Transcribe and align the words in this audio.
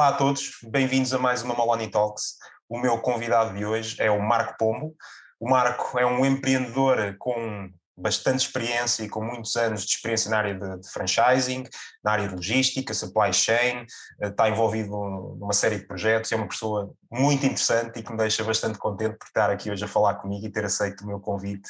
Olá 0.00 0.08
a 0.08 0.12
todos, 0.14 0.52
bem-vindos 0.62 1.12
a 1.12 1.18
mais 1.18 1.42
uma 1.42 1.54
Maloney 1.54 1.90
Talks. 1.90 2.36
O 2.66 2.78
meu 2.78 2.96
convidado 3.02 3.54
de 3.54 3.66
hoje 3.66 3.96
é 4.00 4.10
o 4.10 4.18
Marco 4.18 4.54
Pombo. 4.58 4.96
O 5.38 5.46
Marco 5.46 5.98
é 5.98 6.06
um 6.06 6.24
empreendedor 6.24 7.16
com 7.18 7.68
bastante 7.94 8.46
experiência 8.46 9.02
e 9.02 9.10
com 9.10 9.22
muitos 9.22 9.54
anos 9.56 9.84
de 9.84 9.90
experiência 9.90 10.30
na 10.30 10.38
área 10.38 10.54
de, 10.54 10.80
de 10.80 10.90
franchising, 10.90 11.64
na 12.02 12.12
área 12.12 12.28
de 12.28 12.34
logística, 12.34 12.94
supply 12.94 13.30
chain, 13.30 13.84
eh, 14.22 14.28
está 14.28 14.48
envolvido 14.48 14.88
numa 15.38 15.52
série 15.52 15.76
de 15.76 15.86
projetos, 15.86 16.32
é 16.32 16.36
uma 16.36 16.48
pessoa 16.48 16.90
muito 17.12 17.44
interessante 17.44 18.00
e 18.00 18.02
que 18.02 18.10
me 18.10 18.16
deixa 18.16 18.42
bastante 18.42 18.78
contente 18.78 19.18
por 19.18 19.26
estar 19.26 19.50
aqui 19.50 19.70
hoje 19.70 19.84
a 19.84 19.88
falar 19.88 20.14
comigo 20.14 20.46
e 20.46 20.50
ter 20.50 20.64
aceito 20.64 21.02
o 21.02 21.06
meu 21.06 21.20
convite 21.20 21.68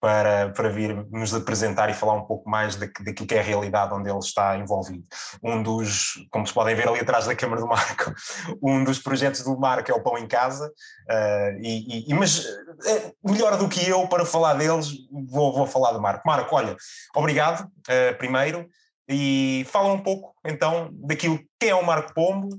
para, 0.00 0.50
para 0.50 0.68
vir 0.68 0.94
nos 1.10 1.34
apresentar 1.34 1.90
e 1.90 1.94
falar 1.94 2.14
um 2.14 2.24
pouco 2.24 2.48
mais 2.48 2.76
daquilo 2.76 3.26
que 3.26 3.34
é 3.34 3.40
a 3.40 3.42
realidade 3.42 3.92
onde 3.92 4.08
ele 4.08 4.18
está 4.18 4.56
envolvido. 4.56 5.04
Um 5.42 5.62
dos, 5.62 6.14
como 6.30 6.46
se 6.46 6.54
podem 6.54 6.74
ver 6.74 6.88
ali 6.88 7.00
atrás 7.00 7.26
da 7.26 7.34
câmara 7.34 7.60
do 7.60 7.66
Marco, 7.66 8.12
um 8.62 8.84
dos 8.84 8.98
projetos 8.98 9.42
do 9.42 9.58
Marco 9.58 9.90
é 9.90 9.94
o 9.94 10.02
Pão 10.02 10.16
em 10.16 10.26
Casa, 10.26 10.66
uh, 10.66 11.58
e, 11.60 12.10
e, 12.10 12.14
mas 12.14 12.44
uh, 12.44 13.14
melhor 13.24 13.56
do 13.56 13.68
que 13.68 13.88
eu 13.88 14.06
para 14.06 14.24
falar 14.24 14.54
deles, 14.54 14.92
vou, 15.28 15.52
vou 15.52 15.66
falar 15.66 15.92
do 15.92 16.00
Marco. 16.00 16.22
Marco, 16.26 16.54
olha, 16.54 16.76
obrigado 17.14 17.62
uh, 17.64 18.16
primeiro, 18.18 18.68
e 19.08 19.66
fala 19.68 19.92
um 19.92 20.00
pouco 20.00 20.34
então 20.44 20.90
daquilo 20.92 21.40
que 21.58 21.66
é 21.66 21.74
o 21.74 21.84
Marco 21.84 22.12
Pombo, 22.14 22.50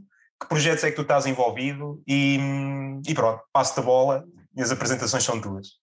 que 0.41 0.47
projetos 0.47 0.83
é 0.83 0.89
que 0.89 0.95
tu 0.95 1.03
estás 1.03 1.25
envolvido 1.25 2.01
e, 2.07 2.39
e 3.07 3.13
pronto, 3.13 3.41
passo-te 3.53 3.79
a 3.79 3.83
bola 3.83 4.25
e 4.55 4.61
as 4.61 4.71
apresentações 4.71 5.23
são 5.23 5.39
tuas. 5.39 5.79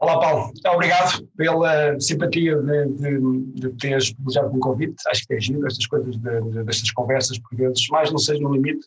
Olá, 0.00 0.20
Paulo. 0.20 0.52
Obrigado 0.74 1.26
pela 1.36 1.98
simpatia 2.00 2.56
de, 2.56 2.86
de, 2.88 3.20
de 3.54 3.70
teres 3.78 4.12
privilegiado 4.12 4.50
com 4.50 4.56
o 4.56 4.60
convite. 4.60 4.96
Acho 5.08 5.26
que 5.26 5.34
é 5.34 5.40
giro 5.40 5.66
estas 5.66 5.86
coisas, 5.86 6.16
de, 6.16 6.40
de, 6.40 6.64
destas 6.64 6.90
conversas, 6.90 7.38
por 7.38 7.56
vezes, 7.56 7.88
mais 7.88 8.10
não 8.10 8.18
seja 8.18 8.40
no 8.42 8.52
limite, 8.52 8.86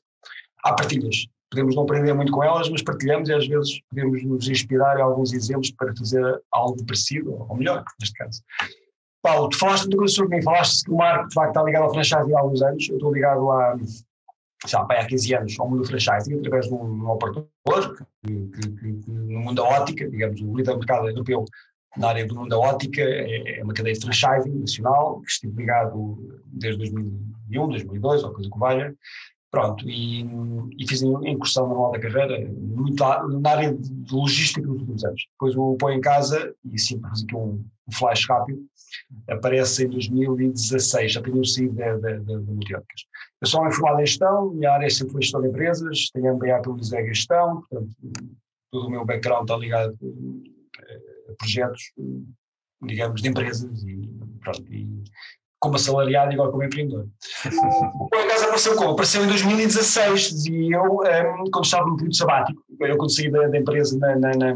há 0.64 0.74
partilhas. 0.74 1.28
Podemos 1.50 1.76
não 1.76 1.84
aprender 1.84 2.14
muito 2.14 2.32
com 2.32 2.44
elas, 2.44 2.70
mas 2.70 2.82
partilhamos 2.82 3.30
e 3.30 3.34
às 3.34 3.48
vezes 3.48 3.80
podemos 3.90 4.22
nos 4.24 4.50
inspirar 4.50 5.00
em 5.00 5.02
alguns 5.02 5.32
exemplos 5.32 5.72
para 5.72 5.96
fazer 5.96 6.24
algo 6.52 6.86
parecido, 6.86 7.46
ou 7.50 7.56
melhor, 7.56 7.84
neste 8.00 8.16
caso. 8.16 8.44
Paulo, 9.22 9.50
tu 9.50 9.58
falaste 9.58 9.90
sobre 10.10 10.38
mim, 10.38 10.44
falaste 10.44 10.84
que 10.84 10.92
o 10.92 10.98
Marco 10.98 11.30
de 11.30 11.34
facto 11.34 11.50
está 11.50 11.64
ligado 11.64 11.84
ao 11.84 11.94
franchise 11.94 12.34
há 12.34 12.40
alguns 12.40 12.62
anos, 12.62 12.88
eu 12.90 12.96
estou 12.96 13.14
ligado 13.14 13.50
a, 13.50 13.78
já 14.66 14.82
há 14.82 15.06
15 15.06 15.36
anos 15.36 15.60
ao 15.60 15.70
mundo 15.70 15.82
do 15.82 15.88
franchising 15.88 16.40
através 16.40 16.68
de 16.68 16.74
um, 16.74 16.84
um 16.84 17.10
operador 17.10 17.48
que, 18.26 18.48
que, 18.48 18.72
que, 18.72 19.12
no 19.12 19.40
mundo 19.40 19.56
da 19.56 19.64
ótica, 19.64 20.10
digamos, 20.10 20.42
o 20.42 20.56
líder 20.56 20.72
do 20.72 20.78
mercado 20.78 21.08
europeu 21.08 21.46
na 21.96 22.10
área 22.10 22.26
do 22.26 22.36
mundo 22.36 22.50
da 22.50 22.58
ótica 22.58 23.02
é, 23.02 23.60
é 23.60 23.64
uma 23.64 23.74
cadeia 23.74 23.96
de 23.96 24.02
franchising 24.02 24.60
nacional 24.60 25.22
que 25.22 25.32
estive 25.32 25.56
ligado 25.56 26.42
desde 26.46 26.80
2001, 26.80 27.68
2002, 27.70 28.24
ou 28.24 28.34
coisa 28.34 28.50
que 28.50 28.60
valha. 28.60 28.96
Pronto, 29.50 29.90
e, 29.90 30.24
e 30.78 30.88
fiz 30.88 31.02
a 31.04 31.08
incursão 31.08 31.68
normal 31.68 31.92
da 31.92 32.00
carreira 32.00 32.52
muito 32.52 33.02
na 33.40 33.50
área 33.50 33.74
de 33.74 34.14
logística 34.14 34.62
nos 34.68 34.82
últimos 34.82 35.06
anos. 35.06 35.26
Depois 35.32 35.56
o 35.56 35.76
põe 35.78 35.96
em 35.96 36.02
casa, 36.02 36.54
e 36.66 36.78
sim, 36.78 37.00
para 37.00 37.12
fazer 37.12 37.24
aqui 37.24 37.36
um, 37.36 37.64
um 37.88 37.92
flash 37.92 38.28
rápido, 38.28 38.60
aparece 39.30 39.86
em 39.86 39.90
2016, 39.90 41.14
já 41.14 41.22
tenho 41.22 41.44
saído 41.46 41.76
de 41.76 42.52
multióticas. 42.52 43.02
Eu 43.42 43.48
sou 43.48 43.72
formado 43.72 44.02
em 44.02 44.06
gestão, 44.06 44.52
minha 44.52 44.72
área 44.72 44.86
é 44.86 44.90
sempre 44.90 45.14
foi 45.14 45.22
gestão 45.22 45.42
de 45.42 45.48
empresas, 45.48 46.10
tenho 46.12 46.36
MBA 46.36 46.62
pelo 46.62 46.78
de 46.78 46.88
Gestão, 47.08 47.62
portanto, 47.62 47.96
todo 48.72 48.88
o 48.88 48.92
meu 48.92 49.06
background 49.06 49.44
está 49.44 49.58
ligado 49.58 49.98
a 51.30 51.34
projetos, 51.38 51.94
digamos, 52.84 53.22
de 53.22 53.30
empresas 53.30 53.84
e, 53.84 54.10
pronto, 54.42 54.74
e 54.74 55.04
como 55.60 55.76
assalariado 55.76 56.32
e 56.32 56.36
agora 56.36 56.52
como 56.52 56.64
empreendedor. 56.64 57.08
Por 58.10 58.20
acaso 58.20 58.46
apareceu 58.46 58.76
como? 58.76 58.92
Apareceu 58.92 59.24
em 59.24 59.28
2016, 59.28 60.30
dizia 60.30 60.78
eu, 60.78 60.84
um, 60.84 61.52
quando 61.52 61.66
estava 61.66 61.88
no 61.88 61.96
período 61.96 62.16
sabático, 62.16 62.64
eu 62.80 62.98
quando 62.98 63.14
saí 63.14 63.32
da, 63.32 63.48
da 63.48 63.58
empresa 63.58 63.98
na, 63.98 64.16
na, 64.16 64.36
na 64.36 64.56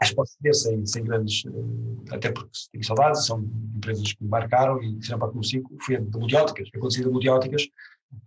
acho 0.00 0.10
que 0.10 0.16
posso 0.16 0.36
dizer 0.40 0.54
sem, 0.54 0.86
sem 0.86 1.04
grandes, 1.04 1.44
eh, 1.46 2.14
até 2.14 2.30
porque 2.30 2.50
tenho 2.70 2.84
saudades, 2.84 3.26
são 3.26 3.40
empresas 3.76 4.12
que 4.12 4.22
me 4.22 4.30
marcaram 4.30 4.82
e 4.82 5.00
fizeram 5.00 5.18
parte 5.18 5.34
consigo, 5.34 5.70
fui 5.80 5.98
de 5.98 6.18
multióticas, 6.18 6.68
eu 6.72 6.80
conheci 6.80 7.02
de 7.02 7.10
multióticas, 7.10 7.68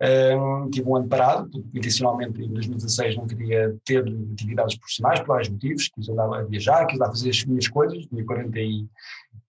um, 0.02 0.68
tive 0.70 0.88
um 0.88 0.96
ano 0.96 1.08
parado, 1.08 1.48
intencionalmente 1.72 2.42
em 2.42 2.52
2016 2.52 3.16
não 3.16 3.26
queria 3.26 3.74
ter 3.84 4.04
atividades 4.32 4.76
profissionais 4.76 5.20
por 5.20 5.28
vários 5.28 5.48
motivos, 5.48 5.88
quis 5.88 6.08
andar 6.08 6.34
a 6.34 6.42
viajar, 6.42 6.86
quis 6.86 6.96
andar 6.96 7.06
a 7.06 7.10
fazer 7.10 7.30
as 7.30 7.44
minhas 7.44 7.68
coisas, 7.68 8.04
tinha 8.06 8.24
42 8.24 8.88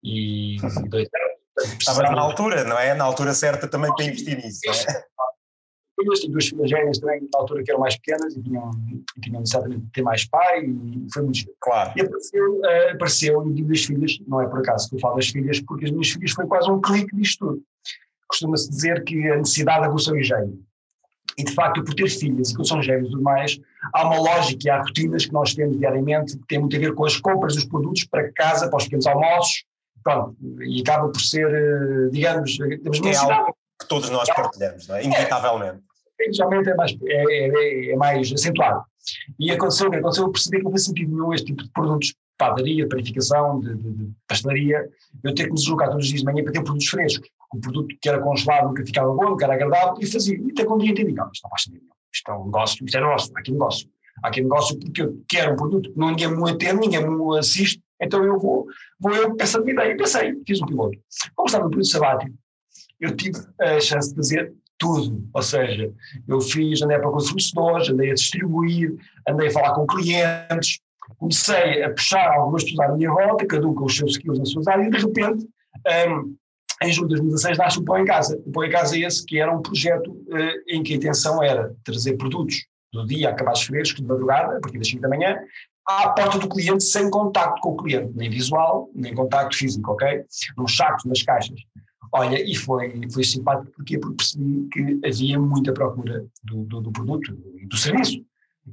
anos. 0.05 1.73
Estava 1.79 2.03
na 2.03 2.21
altura, 2.21 2.63
não 2.63 2.77
é? 2.77 2.93
Na 2.93 3.03
altura 3.03 3.33
certa 3.33 3.67
também 3.67 3.93
para 3.95 4.05
investir 4.05 4.37
nisso, 4.37 4.61
é? 4.69 5.03
Filhas, 5.97 6.19
tive 6.19 6.31
duas 6.31 6.47
filhas 6.47 6.69
gêmeas 6.69 6.99
também, 6.99 7.21
na 7.21 7.39
altura 7.39 7.63
que 7.63 7.71
eram 7.71 7.79
mais 7.79 7.97
pequenas 7.97 8.35
e 8.35 8.41
tinham, 8.41 8.71
e 9.17 9.21
tinham 9.21 9.39
necessariamente 9.39 9.81
de 9.81 9.91
ter 9.91 10.01
mais 10.03 10.25
pai 10.25 10.65
e 10.65 11.07
foi 11.11 11.23
muito 11.23 11.39
Claro. 11.59 11.91
E 11.95 12.01
apareceu, 12.01 12.59
uh, 12.59 12.93
apareceu, 12.93 13.47
e 13.47 13.53
digo 13.53 13.69
das 13.69 13.83
filhas, 13.83 14.19
não 14.27 14.41
é 14.41 14.47
por 14.47 14.59
acaso 14.59 14.89
que 14.89 14.95
eu 14.95 14.99
falo 14.99 15.15
das 15.15 15.27
filhas, 15.27 15.59
porque 15.61 15.85
as 15.85 15.91
minhas 15.91 16.09
filhas 16.09 16.31
foi 16.31 16.45
quase 16.45 16.69
um 16.69 16.79
clique 16.79 17.15
disto 17.15 17.47
tudo. 17.47 17.61
Costuma-se 18.27 18.69
dizer 18.69 19.03
que 19.03 19.29
a 19.29 19.37
necessidade 19.37 19.85
aguça 19.85 20.11
o 20.11 20.17
engenho. 20.17 20.59
E 21.37 21.43
de 21.43 21.53
facto, 21.53 21.83
por 21.83 21.93
ter 21.93 22.09
filhas 22.09 22.49
e 22.49 22.55
que 22.55 22.65
são 22.65 22.81
gêmeos 22.81 23.09
e 23.09 23.11
tudo 23.11 23.23
mais, 23.23 23.59
há 23.93 24.07
uma 24.07 24.19
lógica 24.19 24.67
e 24.67 24.69
há 24.69 24.81
rotinas 24.81 25.25
que 25.25 25.33
nós 25.33 25.53
temos 25.53 25.77
diariamente 25.77 26.37
que 26.37 26.47
têm 26.47 26.59
muito 26.59 26.75
a 26.75 26.79
ver 26.79 26.93
com 26.93 27.05
as 27.05 27.17
compras 27.17 27.55
dos 27.55 27.65
produtos 27.65 28.05
para 28.05 28.31
casa, 28.33 28.69
para 28.69 28.77
os 28.77 28.83
pequenos 28.85 29.05
almoços, 29.05 29.63
pronto, 30.03 30.35
e 30.61 30.81
acaba 30.81 31.09
por 31.09 31.21
ser, 31.21 31.47
eh, 31.47 32.09
digamos, 32.11 32.57
temos 32.57 32.99
é 33.05 33.15
algo 33.15 33.55
que 33.79 33.87
todos 33.87 34.09
nós 34.09 34.27
partilhamos, 34.33 34.87
não 34.87 34.95
é? 34.95 35.03
Inevitavelmente 35.03 35.86
geralmente 36.31 36.69
é 36.69 36.75
mais, 36.75 36.97
é, 37.05 37.13
é, 37.13 37.91
é, 37.91 37.95
mais 37.95 38.31
acentuado. 38.31 38.83
E 39.39 39.51
aconteceu, 39.51 39.87
aconteceu 39.87 40.25
eu 40.25 40.31
percebi 40.31 40.57
que 40.57 40.63
não 40.63 40.77
sentido 40.77 41.11
nenhum 41.11 41.33
este 41.33 41.47
tipo 41.47 41.63
de 41.63 41.69
produtos, 41.71 42.13
padaria, 42.37 42.87
panificação, 42.87 43.59
de, 43.59 43.75
de, 43.75 43.91
de, 43.91 44.11
pastelaria, 44.27 44.87
eu 45.23 45.33
ter 45.33 45.45
que 45.45 45.49
me 45.49 45.55
deslocar 45.55 45.89
todos 45.89 46.05
os 46.05 46.09
dias 46.09 46.21
de 46.21 46.25
manhã 46.25 46.43
para 46.43 46.53
ter 46.53 46.63
produtos 46.63 46.87
frescos. 46.87 47.29
O 47.53 47.59
produto 47.59 47.95
que 47.99 48.09
era 48.09 48.19
congelado 48.19 48.67
nunca 48.67 48.85
ficava 48.85 49.11
bom, 49.13 49.29
nunca 49.29 49.45
era 49.45 49.53
agradável, 49.53 49.95
e 49.99 50.05
fazia. 50.05 50.37
E 50.37 50.51
até 50.51 50.65
quando 50.65 50.81
um 50.81 50.83
dia 50.83 50.91
entendi, 50.91 51.13
não, 51.13 51.29
isto 51.31 51.43
não 51.43 51.49
faz 51.49 51.63
sentido, 51.63 51.85
isto 52.13 52.31
é 52.31 52.35
um 52.35 52.45
negócio, 52.45 52.85
isto 52.85 52.97
é 52.97 53.01
negócio, 53.01 53.33
há 53.35 53.39
aqui 53.39 53.51
negócio. 53.51 53.89
Há 54.23 54.27
aqui 54.27 54.41
negócio 54.41 54.79
porque 54.79 55.01
eu 55.01 55.23
quero 55.27 55.53
um 55.53 55.55
produto 55.55 55.91
que 55.91 55.99
ninguém 55.99 56.35
me 56.35 56.49
atende, 56.49 56.79
ninguém 56.79 57.07
me 57.07 57.37
assiste, 57.37 57.81
então 58.01 58.23
eu 58.23 58.39
vou, 58.39 58.65
vou 58.99 59.13
eu 59.13 59.35
pensando 59.35 59.63
uma 59.63 59.71
ideia. 59.71 59.95
Pensei, 59.95 60.33
fiz 60.45 60.61
um 60.61 60.65
piloto. 60.65 60.97
Como 61.35 61.47
estava 61.47 61.63
no 61.63 61.69
período 61.69 61.87
sabático, 61.87 62.35
eu 62.99 63.15
tive 63.15 63.39
a 63.61 63.79
chance 63.79 64.09
de 64.09 64.15
fazer 64.15 64.53
tudo. 64.77 65.27
Ou 65.33 65.41
seja, 65.41 65.91
eu 66.27 66.41
fiz, 66.41 66.81
andei 66.81 66.97
para 66.97 67.11
fornecedores, 67.11 67.89
andei 67.89 68.11
a 68.11 68.13
distribuir, 68.13 68.95
andei 69.27 69.47
a 69.47 69.51
falar 69.51 69.73
com 69.73 69.87
clientes, 69.87 70.79
comecei 71.17 71.83
a 71.83 71.89
puxar 71.91 72.31
algumas 72.33 72.63
pessoas 72.63 72.89
à 72.89 72.93
minha 72.93 73.11
volta, 73.11 73.45
cada 73.45 73.67
um 73.67 73.73
com 73.73 73.85
os 73.85 73.95
seus 73.95 74.11
skills 74.11 74.39
nas 74.39 74.51
suas 74.51 74.67
áreas, 74.67 74.87
e 74.87 74.91
de 74.91 74.97
repente, 74.97 75.47
um, 76.09 76.35
em 76.83 76.91
julho 76.91 77.07
de 77.07 77.15
2016, 77.15 77.57
nasce 77.57 77.79
o 77.79 77.83
Pão 77.83 77.97
em 77.97 78.05
Casa. 78.05 78.39
O 78.45 78.51
Pão 78.51 78.63
em 78.63 78.69
Casa 78.69 78.95
é 78.95 78.99
esse 78.99 79.25
que 79.25 79.39
era 79.39 79.51
um 79.51 79.61
projeto 79.61 80.11
uh, 80.11 80.63
em 80.67 80.83
que 80.83 80.93
a 80.93 80.97
intenção 80.97 81.41
era 81.41 81.73
trazer 81.83 82.17
produtos 82.17 82.65
do 82.93 83.05
dia, 83.05 83.29
acabados 83.29 83.63
frescos, 83.63 84.01
de 84.01 84.07
madrugada, 84.07 84.57
a 84.57 84.61
partir 84.61 84.77
das 84.77 84.87
5 84.87 85.01
da 85.01 85.09
manhã, 85.09 85.37
à 85.87 86.09
porta 86.09 86.37
do 86.37 86.49
cliente, 86.49 86.83
sem 86.83 87.09
contacto 87.09 87.61
com 87.61 87.71
o 87.71 87.77
cliente, 87.77 88.11
nem 88.15 88.29
visual, 88.29 88.89
nem 88.93 89.15
contacto 89.15 89.55
físico, 89.55 89.91
ok? 89.91 90.23
Nos 90.57 90.75
sacos, 90.75 91.05
nas 91.05 91.23
caixas. 91.23 91.59
Olha, 92.11 92.41
e 92.41 92.55
foi, 92.55 93.01
foi 93.11 93.23
simpático 93.23 93.71
porque, 93.75 93.99
percebi 93.99 94.67
que 94.71 94.99
havia 95.05 95.39
muita 95.39 95.73
procura 95.73 96.25
do, 96.43 96.63
do, 96.63 96.81
do 96.81 96.91
produto 96.91 97.37
e 97.57 97.65
do, 97.65 97.77
serviço. 97.77 98.23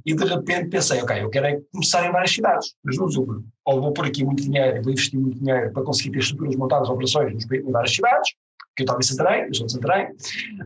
E 0.05 0.13
de 0.13 0.25
repente 0.25 0.69
pensei, 0.69 1.01
ok, 1.01 1.23
eu 1.23 1.29
quero 1.29 1.45
é 1.45 1.61
começar 1.71 2.05
em 2.05 2.11
várias 2.11 2.31
cidades, 2.31 2.75
mas 2.83 2.97
não 2.97 3.05
uma. 3.05 3.43
Ou 3.65 3.81
vou 3.81 3.93
pôr 3.93 4.05
aqui 4.05 4.25
muito 4.25 4.43
dinheiro, 4.43 4.81
vou 4.83 4.91
investir 4.91 5.19
muito 5.19 5.39
dinheiro 5.39 5.71
para 5.71 5.83
conseguir 5.83 6.11
ter 6.11 6.19
estruturas 6.19 6.55
montadas, 6.55 6.89
operações 6.89 7.45
em 7.49 7.71
várias 7.71 7.93
cidades, 7.93 8.33
que 8.75 8.83
eu 8.83 8.87
talvez 8.87 9.07
Santarém, 9.07 9.45
eu 9.45 9.53
sou 9.53 9.69
Santarém, 9.69 10.09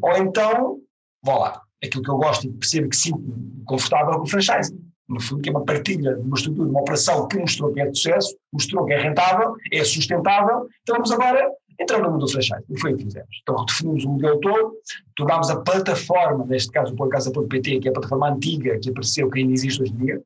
ou 0.02 0.18
então, 0.18 0.80
vou 1.24 1.40
lá, 1.40 1.62
aquilo 1.84 2.04
que 2.04 2.10
eu 2.10 2.18
gosto 2.18 2.48
e 2.48 2.52
percebo 2.54 2.90
que 2.90 2.96
sinto 2.96 3.22
confortável 3.66 4.14
com 4.18 4.24
o 4.24 4.28
franchising. 4.28 4.80
No 5.08 5.20
fundo, 5.20 5.42
que 5.42 5.50
é 5.50 5.52
uma 5.52 5.66
partilha 5.66 6.14
de 6.14 6.22
uma 6.22 6.36
estrutura, 6.36 6.66
de 6.66 6.72
uma 6.72 6.82
operação 6.82 7.28
que 7.28 7.38
mostrou 7.40 7.74
que 7.74 7.82
é 7.82 7.88
de 7.88 7.98
sucesso, 7.98 8.36
mostrou 8.54 8.86
que 8.86 8.94
é 8.94 9.02
rentável, 9.02 9.56
é 9.72 9.84
sustentável, 9.84 10.68
então 10.84 10.96
vamos 10.96 11.12
agora 11.12 11.50
entramos 11.80 12.08
no 12.08 12.14
mundo 12.14 12.26
do 12.26 12.32
franchise, 12.32 12.64
e 12.70 12.80
foi 12.80 12.94
o 12.94 12.98
que 12.98 13.04
fizemos. 13.06 13.30
Então 13.42 13.56
redefinimos 13.56 14.06
o 14.06 14.10
modelo 14.10 14.40
todo, 14.40 14.74
tornámos 15.16 15.50
a 15.50 15.62
plataforma, 15.62 16.46
neste 16.46 16.72
caso 16.72 16.94
o 16.94 16.96
Podcast.pt, 16.96 17.80
que 17.80 17.88
é 17.88 17.92
a 17.92 17.94
plataforma 17.94 18.30
antiga 18.30 18.78
que 18.80 18.90
apareceu, 18.90 19.30
que 19.30 19.40
ainda 19.40 19.54
existe 19.54 19.82
hoje 19.82 19.94
em 19.94 19.98
dia, 19.98 20.22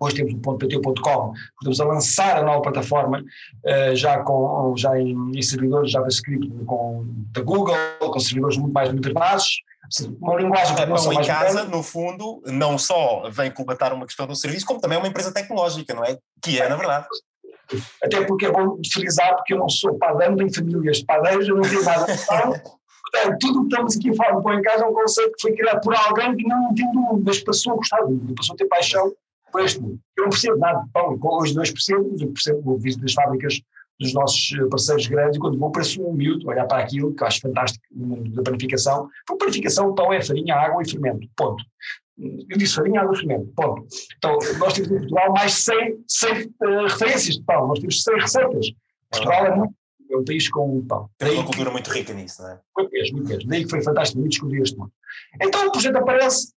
Hoje 0.00 0.16
temos 0.16 0.34
o 0.34 0.58
.pt.com, 0.58 1.32
estamos 1.60 1.80
a 1.80 1.84
lançar 1.84 2.36
a 2.38 2.42
nova 2.42 2.60
plataforma 2.60 3.20
uh, 3.20 3.94
já, 3.94 4.18
com, 4.18 4.74
já 4.76 4.98
em, 4.98 5.14
em, 5.32 5.42
servidores 5.42 5.92
JavaScript 5.92 6.50
com, 6.66 7.04
da 7.32 7.40
Google, 7.40 7.76
com 8.00 8.18
servidores 8.18 8.58
muito 8.58 8.72
mais 8.72 8.92
modernados, 8.92 9.62
uma 10.20 10.34
linguagem 10.34 10.74
que 10.74 10.86
não 10.86 10.96
em 10.96 11.24
casa, 11.24 11.60
moderna. 11.60 11.76
no 11.76 11.82
fundo, 11.82 12.42
não 12.46 12.76
só 12.76 13.30
vem 13.30 13.50
combatar 13.50 13.92
uma 13.92 14.04
questão 14.04 14.26
do 14.26 14.34
serviço, 14.34 14.66
como 14.66 14.80
também 14.80 14.96
é 14.96 14.98
uma 14.98 15.08
empresa 15.08 15.32
tecnológica, 15.32 15.94
não 15.94 16.04
é? 16.04 16.18
Que 16.42 16.60
é, 16.60 16.68
na 16.68 16.76
verdade. 16.76 17.06
Até 18.02 18.24
porque 18.24 18.46
é 18.46 18.52
bom 18.52 18.78
frisar, 18.92 19.34
porque 19.36 19.54
eu 19.54 19.58
não 19.58 19.68
sou 19.68 19.98
padeiro, 19.98 20.36
nem 20.36 20.52
famílias 20.52 20.98
de 20.98 21.48
eu 21.48 21.56
não 21.56 21.62
tenho 21.62 21.84
nada 21.84 22.06
Portanto, 23.12 23.38
tudo 23.40 23.60
o 23.60 23.62
que 23.62 23.68
estamos 23.68 23.96
aqui 23.96 24.10
a 24.10 24.14
falar 24.14 24.58
em 24.58 24.62
Casa 24.62 24.84
é 24.84 24.88
um 24.88 24.92
conceito 24.92 25.32
que 25.32 25.42
foi 25.42 25.52
criado 25.52 25.80
por 25.80 25.94
alguém 25.94 26.36
que 26.36 26.46
não 26.46 26.70
entende 26.70 26.96
o 26.96 27.00
mundo, 27.00 27.22
mas 27.24 27.40
passou 27.40 27.74
a 27.74 27.76
gostar 27.76 28.00
do 28.02 28.10
mundo, 28.10 28.34
passou 28.34 28.54
a 28.54 28.56
ter 28.56 28.66
paixão 28.66 29.12
por 29.52 29.60
este 29.62 29.80
mundo. 29.80 29.98
Eu 30.16 30.24
não 30.24 30.30
percebo 30.30 30.58
nada 30.58 30.80
de 30.80 30.90
pão, 30.90 31.18
hoje 31.22 31.54
não 31.54 31.62
percebo, 31.62 32.16
eu 32.20 32.28
percebo 32.28 32.72
o 32.72 32.78
visito 32.78 33.02
das 33.02 33.12
fábricas 33.12 33.60
dos 33.98 34.12
nossos 34.12 34.52
eh, 34.52 34.66
parceiros 34.68 35.06
grandes, 35.06 35.36
e 35.36 35.40
quando 35.40 35.58
vou 35.58 35.70
pareço 35.70 36.02
um 36.02 36.12
miúdo 36.12 36.48
olhar 36.48 36.66
para 36.66 36.82
aquilo, 36.82 37.14
que 37.14 37.24
acho 37.24 37.40
fantástico 37.40 37.84
no 37.90 38.06
mundo 38.08 38.30
da 38.30 38.42
panificação. 38.42 39.08
Por 39.26 39.38
panificação, 39.38 39.94
pão 39.94 40.12
é 40.12 40.20
farinha, 40.20 40.54
água 40.54 40.82
e 40.82 40.90
fermento, 40.90 41.26
ponto. 41.36 41.64
Eu 42.18 42.56
disse 42.56 42.76
farinha, 42.76 43.02
e 43.02 43.16
fermento, 43.16 43.52
ponto. 43.54 43.86
Então, 44.16 44.38
nós 44.58 44.72
temos 44.72 44.90
em 44.90 44.98
Portugal 44.98 45.32
mais 45.32 45.52
100, 45.52 46.04
100 46.08 46.30
uh, 46.30 46.82
referências 46.88 47.36
de 47.36 47.42
pão, 47.44 47.68
nós 47.68 47.78
temos 47.78 48.02
100 48.02 48.14
receitas. 48.14 48.66
Portugal 49.10 49.46
é, 49.46 49.56
muito, 49.56 49.74
é 50.10 50.16
um 50.16 50.24
país 50.24 50.48
com 50.48 50.86
pão. 50.86 51.10
Tem 51.18 51.34
uma 51.34 51.44
cultura 51.44 51.70
muito 51.70 51.90
rica 51.90 52.14
nisso, 52.14 52.42
não 52.42 52.50
é? 52.50 52.60
Muito 52.76 52.90
mesmo, 52.90 53.16
muito 53.16 53.28
mesmo. 53.28 53.50
Daí 53.50 53.64
que 53.64 53.70
foi 53.70 53.82
fantástico 53.82 54.18
muito 54.18 54.32
descobrir 54.32 54.62
este 54.62 54.78
mundo. 54.78 54.92
Então 55.40 55.66
o 55.66 55.72
projeto 55.72 55.96
aparece 55.96 56.52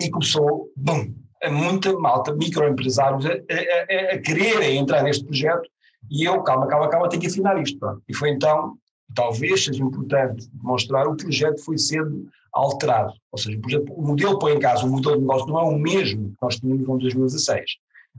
e 0.00 0.10
começou, 0.10 0.70
bum, 0.76 1.14
muita 1.50 1.92
malta, 1.98 2.34
microempresários 2.34 3.26
a, 3.26 3.30
a, 3.30 4.14
a, 4.14 4.18
quererem 4.18 4.78
entrar 4.78 5.02
neste 5.02 5.24
projeto 5.24 5.68
e 6.10 6.24
eu, 6.24 6.42
calma, 6.42 6.66
calma, 6.66 6.88
calma, 6.88 7.08
tenho 7.08 7.20
que 7.20 7.28
afinar 7.28 7.60
isto. 7.60 7.78
Pronto. 7.78 8.02
E 8.08 8.14
foi 8.14 8.30
então, 8.30 8.76
talvez 9.14 9.64
seja 9.64 9.82
importante 9.82 10.48
demonstrar, 10.52 11.06
o 11.06 11.16
projeto 11.16 11.62
foi 11.64 11.78
sendo 11.78 12.28
alterado. 12.56 13.12
Ou 13.30 13.38
seja, 13.38 13.56
o, 13.56 13.60
projeto, 13.60 13.92
o 13.92 14.02
modelo 14.02 14.38
põe 14.38 14.52
em 14.52 14.58
casa, 14.58 14.84
o 14.84 14.88
modelo 14.88 15.16
de 15.16 15.20
negócio 15.22 15.46
não 15.46 15.60
é 15.60 15.62
o 15.62 15.78
mesmo 15.78 16.30
que 16.30 16.36
nós 16.40 16.56
tínhamos 16.56 16.82
em 16.82 16.98
2016. 16.98 17.70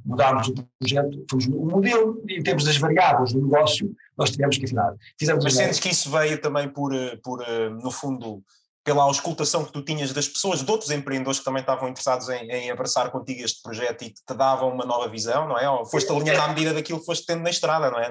Mudámos 0.06 0.48
o 0.50 0.54
projeto, 0.80 1.26
fomos 1.30 1.48
o 1.48 1.66
modelo, 1.66 2.24
em 2.30 2.44
termos 2.44 2.64
das 2.64 2.78
variáveis 2.78 3.34
do 3.34 3.42
negócio, 3.42 3.92
nós 4.16 4.30
tivemos 4.30 4.58
que 4.58 4.66
afinar. 4.66 4.94
Fizemos 5.20 5.44
Mas 5.44 5.56
sentes 5.56 5.80
que 5.80 5.90
isso 5.90 6.12
veio 6.12 6.40
também 6.40 6.70
por, 6.70 6.94
eh, 6.94 7.18
por 7.24 7.42
eh, 7.42 7.70
no 7.70 7.90
fundo, 7.90 8.44
pela 8.84 9.04
auscultação 9.04 9.66
que 9.66 9.74
tu 9.74 9.82
tinhas 9.82 10.14
das 10.14 10.28
pessoas, 10.28 10.64
de 10.64 10.72
outros 10.72 10.92
empreendedores 10.92 11.40
que 11.40 11.46
também 11.46 11.62
estavam 11.62 11.90
interessados 11.90 12.30
em, 12.30 12.48
em 12.50 12.70
abraçar 12.70 13.10
contigo 13.12 13.44
este 13.44 13.62
projeto 13.62 14.04
e 14.04 14.12
que 14.12 14.24
te 14.24 14.34
davam 14.36 14.70
uma 14.70 14.86
nova 14.86 15.10
visão, 15.10 15.48
não 15.48 15.58
é? 15.58 15.68
Ou 15.68 15.84
foste 15.86 16.12
alinhando 16.12 16.42
à 16.42 16.48
medida 16.50 16.74
daquilo 16.74 17.00
que 17.00 17.06
foste 17.06 17.26
tendo 17.26 17.42
na 17.42 17.50
estrada, 17.50 17.90
não 17.90 18.00
é? 18.00 18.10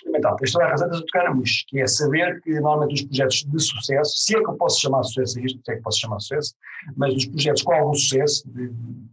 Fundamental. 0.00 0.36
É 0.40 0.64
a 0.64 0.68
razão 0.68 0.90
de 0.90 1.00
tocarmos, 1.00 1.64
que 1.68 1.80
é 1.80 1.86
saber 1.86 2.40
que 2.42 2.50
normalmente 2.60 2.94
os 2.94 3.02
projetos 3.02 3.44
de 3.44 3.60
sucesso, 3.60 4.16
se 4.16 4.36
é 4.36 4.42
que 4.42 4.48
eu 4.48 4.54
posso 4.54 4.80
chamar 4.80 5.02
sucesso 5.02 5.38
a 5.38 5.42
isto, 5.42 5.60
se 5.64 5.72
é 5.72 5.76
que 5.76 5.82
posso 5.82 5.98
chamar 5.98 6.20
sucesso, 6.20 6.54
mas 6.96 7.14
os 7.14 7.26
projetos 7.26 7.62
com 7.62 7.72
algum 7.72 7.94
sucesso, 7.94 8.48
de, 8.50 8.72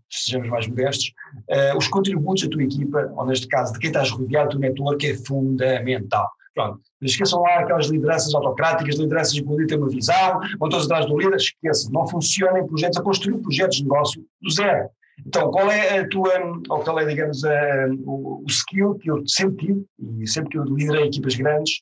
sejamos 0.09 0.49
mais 0.49 0.67
modestos, 0.67 1.11
uh, 1.49 1.77
os 1.77 1.87
contributos 1.87 2.43
da 2.43 2.49
tua 2.49 2.63
equipa, 2.63 3.11
ou 3.15 3.25
neste 3.25 3.47
caso 3.47 3.73
de 3.73 3.79
quem 3.79 3.89
estás 3.89 4.09
rodeado, 4.11 4.51
do 4.51 4.59
network, 4.59 5.05
é 5.05 5.15
fundamental. 5.15 6.29
Pronto, 6.53 6.79
não 7.01 7.05
esqueçam 7.05 7.41
lá 7.41 7.59
aquelas 7.59 7.87
lideranças 7.87 8.33
autocráticas, 8.33 8.95
lideranças 8.95 9.33
que 9.37 9.65
ter 9.65 9.77
uma 9.77 9.89
visão, 9.89 10.39
vão 10.57 10.69
todos 10.69 10.85
atrás 10.85 11.05
do 11.05 11.17
líder, 11.17 11.35
esqueçam, 11.35 11.91
não 11.91 12.07
funcionam 12.07 12.65
projetos, 12.65 12.97
a 12.97 13.03
construir 13.03 13.37
projetos 13.39 13.77
de 13.77 13.83
negócio 13.83 14.25
do 14.41 14.49
zero. 14.49 14.89
Então, 15.25 15.51
qual 15.51 15.69
é 15.71 15.99
a 15.99 16.09
tua, 16.09 16.31
ou 16.69 16.79
qual 16.79 16.99
é, 16.99 17.05
digamos, 17.05 17.43
a, 17.43 17.87
o, 18.05 18.43
o, 18.43 18.45
skill 18.47 18.95
que 18.95 19.09
eu 19.09 19.23
sempre 19.27 19.67
tive, 19.67 19.85
e 20.19 20.27
sempre 20.27 20.51
que 20.51 20.57
eu 20.57 20.63
liderei 20.63 21.07
equipas 21.07 21.35
grandes, 21.35 21.81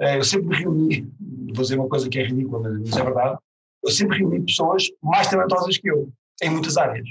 eh, 0.00 0.18
eu 0.18 0.24
sempre 0.24 0.48
me 0.48 0.56
reuni, 0.56 1.12
vou 1.54 1.62
dizer 1.62 1.78
uma 1.78 1.88
coisa 1.88 2.08
que 2.08 2.18
é 2.18 2.24
ridícula, 2.24 2.68
mas 2.68 2.96
é 2.96 3.02
verdade, 3.02 3.38
eu 3.82 3.90
sempre 3.90 4.18
reuni 4.18 4.40
pessoas 4.44 4.84
mais 5.02 5.28
talentosas 5.28 5.78
que 5.78 5.90
eu, 5.90 6.10
em 6.42 6.50
muitas 6.50 6.76
áreas. 6.76 7.06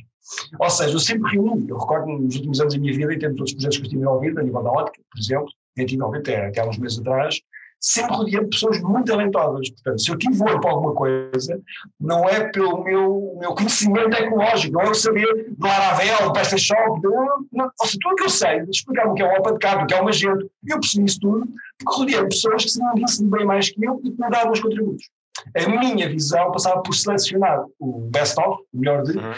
Ou 0.60 0.70
seja, 0.70 0.94
eu 0.94 1.00
sempre 1.00 1.32
reuni, 1.32 1.68
eu 1.68 1.78
recordo 1.78 2.08
nos 2.08 2.36
últimos 2.36 2.60
anos 2.62 2.74
da 2.74 2.80
minha 2.80 2.94
vida, 2.94 3.14
e 3.14 3.20
temos 3.20 3.40
outros 3.40 3.54
projetos 3.54 3.78
que 3.78 3.84
eu 3.84 3.88
estive 3.88 4.02
envolvido, 4.02 4.40
a 4.40 4.44
nível 4.44 4.64
da 4.64 4.72
ótica, 4.72 5.02
por 5.12 5.20
exemplo, 5.20 5.48
efetivamente, 5.76 6.30
até, 6.30 6.48
até 6.48 6.62
há 6.62 6.70
uns 6.70 6.78
meses 6.78 7.00
atrás, 7.00 7.42
sempre 7.84 8.16
rodeado 8.16 8.46
de 8.46 8.52
pessoas 8.52 8.82
muito 8.82 9.12
talentosas. 9.12 9.70
Portanto, 9.72 10.02
se 10.02 10.10
eu 10.10 10.18
tive 10.18 10.42
olho 10.42 10.62
para 10.62 10.72
alguma 10.72 10.94
coisa, 10.96 11.62
não 12.00 12.28
é 12.28 12.50
pelo 12.50 12.82
meu, 12.82 13.38
meu 13.40 13.54
conhecimento 13.54 14.10
tecnológico, 14.10 14.74
não 14.74 14.82
é 14.82 14.88
eu 14.88 14.96
saber 14.96 15.54
do 15.58 15.68
Laravel, 15.68 16.28
do 16.28 16.34
PrestaShop, 16.34 17.04
não, 17.04 17.46
não, 17.52 17.66
ou 17.66 17.86
seja, 17.86 17.98
tudo 18.02 18.14
o 18.14 18.16
que 18.16 18.24
eu 18.24 18.30
sei, 18.30 18.64
explicar 18.72 19.08
o 19.08 19.14
que 19.14 19.22
é 19.22 19.28
um 19.28 19.38
OpenCAD, 19.38 19.84
o 19.84 19.88
que 19.88 19.94
é 19.94 20.02
um 20.02 20.06
Magento, 20.06 20.50
eu 20.66 20.80
percebi 20.80 21.06
isso 21.06 21.20
tudo, 21.20 21.46
porque 21.78 22.00
rodeado 22.00 22.30
de 22.30 22.36
pessoas 22.36 22.64
que 22.64 22.72
se 22.72 22.80
não 22.80 22.96
dissem 22.96 23.30
bem 23.30 23.46
mais 23.46 23.70
que 23.70 23.86
eu 23.86 24.00
e 24.04 24.12
que 24.12 24.22
me 24.22 24.30
davam 24.30 24.54
os 24.54 24.62
contributos. 24.62 25.10
A 25.58 25.70
minha 25.70 26.08
visão 26.08 26.52
passava 26.52 26.82
por 26.82 26.94
selecionar 26.94 27.66
o 27.80 28.00
best-of, 28.12 28.64
o 28.74 28.78
melhor 28.80 29.04
de, 29.04 29.18
uhum. 29.18 29.32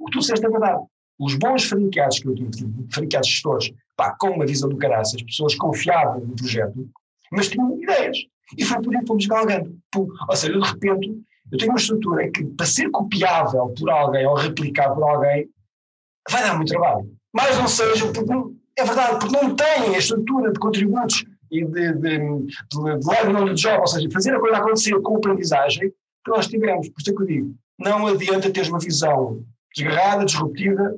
o 0.00 0.06
que 0.06 0.12
tu 0.12 0.18
disseste 0.18 0.44
é 0.44 0.48
verdade. 0.48 0.82
Os 1.20 1.36
bons 1.36 1.64
franqueados 1.64 2.18
que 2.18 2.26
eu 2.26 2.34
tive, 2.34 2.50
franqueados 2.90 3.28
gestores, 3.28 3.72
pá, 3.96 4.16
com 4.18 4.30
uma 4.30 4.46
visão 4.46 4.68
do 4.68 4.76
caraças, 4.76 5.22
pessoas 5.22 5.54
confiavam 5.54 6.20
no 6.20 6.34
projeto, 6.34 6.88
mas 7.32 7.48
tinham 7.48 7.80
ideias. 7.80 8.18
E 8.56 8.64
foi 8.64 8.82
por 8.82 8.92
isso 8.92 9.00
que 9.00 9.06
fomos 9.08 9.26
galgando. 9.26 9.78
Ou 9.96 10.36
seja, 10.36 10.52
de 10.52 10.66
repente, 10.66 11.22
eu 11.50 11.58
tenho 11.58 11.72
uma 11.72 11.78
estrutura 11.78 12.30
que, 12.30 12.44
para 12.44 12.66
ser 12.66 12.90
copiável 12.90 13.74
por 13.78 13.90
alguém 13.90 14.26
ou 14.26 14.34
replicável 14.34 14.94
por 14.94 15.04
alguém, 15.04 15.48
vai 16.30 16.42
dar 16.42 16.56
muito 16.56 16.68
trabalho. 16.68 17.10
Mas 17.32 17.58
não 17.58 17.66
seja, 17.66 18.12
porque 18.12 18.32
é 18.76 18.84
verdade, 18.84 19.18
porque 19.18 19.44
não 19.44 19.54
tem 19.54 19.94
a 19.94 19.98
estrutura 19.98 20.52
de 20.52 20.58
contributos 20.58 21.24
e 21.50 21.64
de, 21.64 21.92
de, 21.94 22.18
de, 22.18 22.98
de 22.98 23.08
learning 23.08 23.54
job, 23.54 23.80
ou 23.80 23.86
seja, 23.86 24.08
fazer 24.10 24.34
a 24.34 24.40
coisa 24.40 24.56
acontecer 24.58 25.00
com 25.00 25.14
a 25.14 25.18
aprendizagem 25.18 25.90
que 26.24 26.30
nós 26.30 26.46
tivemos. 26.46 26.88
Por 26.88 27.00
isso 27.00 27.10
é 27.10 27.14
que 27.14 27.22
eu 27.22 27.26
digo, 27.26 27.54
não 27.78 28.06
adianta 28.06 28.50
teres 28.50 28.68
uma 28.68 28.78
visão 28.78 29.44
desgarrada, 29.74 30.24
disruptiva, 30.24 30.94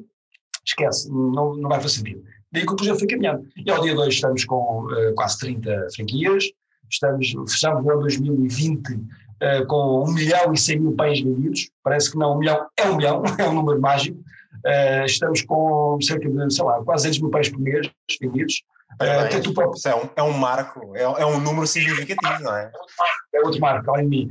esquece, 0.64 1.10
não, 1.10 1.54
não 1.56 1.68
vai 1.68 1.80
fazer 1.80 1.96
sentido. 1.96 2.24
Daí 2.54 2.64
que 2.64 2.72
o 2.72 2.76
projeto 2.76 3.00
foi 3.00 3.08
caminhando. 3.08 3.44
E 3.56 3.68
ao 3.68 3.82
dia 3.82 3.94
2 3.96 4.14
estamos 4.14 4.44
com 4.44 4.84
uh, 4.84 5.14
quase 5.16 5.40
30 5.40 5.88
franquias, 5.94 6.44
estamos, 6.88 7.34
fechamos 7.48 7.84
o 7.84 7.90
ano 7.90 8.00
2020 8.02 8.92
uh, 8.92 9.66
com 9.66 10.04
1 10.04 10.12
milhão 10.12 10.54
e 10.54 10.56
100 10.56 10.78
mil 10.78 10.92
pães 10.92 11.20
vendidos, 11.20 11.68
parece 11.82 12.12
que 12.12 12.16
não, 12.16 12.36
um 12.36 12.38
milhão 12.38 12.64
é 12.76 12.88
um 12.88 12.96
milhão, 12.96 13.22
é 13.38 13.48
um 13.48 13.54
número 13.54 13.80
mágico. 13.80 14.16
Uh, 14.64 15.04
estamos 15.04 15.42
com 15.42 15.98
cerca 16.00 16.30
de, 16.30 16.54
sei 16.54 16.64
lá, 16.64 16.82
quase 16.84 17.08
200 17.08 17.22
mil 17.22 17.30
pães 17.30 17.48
por 17.48 17.58
mês 17.58 17.90
vendidos. 18.20 18.62
Parabéns. 18.98 19.46
Uh, 19.46 19.54
próprio... 19.54 19.80
é, 19.86 19.94
um, 19.96 20.10
é 20.16 20.22
um 20.22 20.32
marco, 20.32 20.96
é, 20.96 21.02
é, 21.02 21.26
um 21.26 21.40
número 21.40 21.66
significativo, 21.66 22.42
não 22.42 22.56
é? 22.56 22.70
É 23.34 23.40
outro 23.40 23.60
marco, 23.60 23.90
além 23.90 24.08
de 24.08 24.10
mim. 24.10 24.28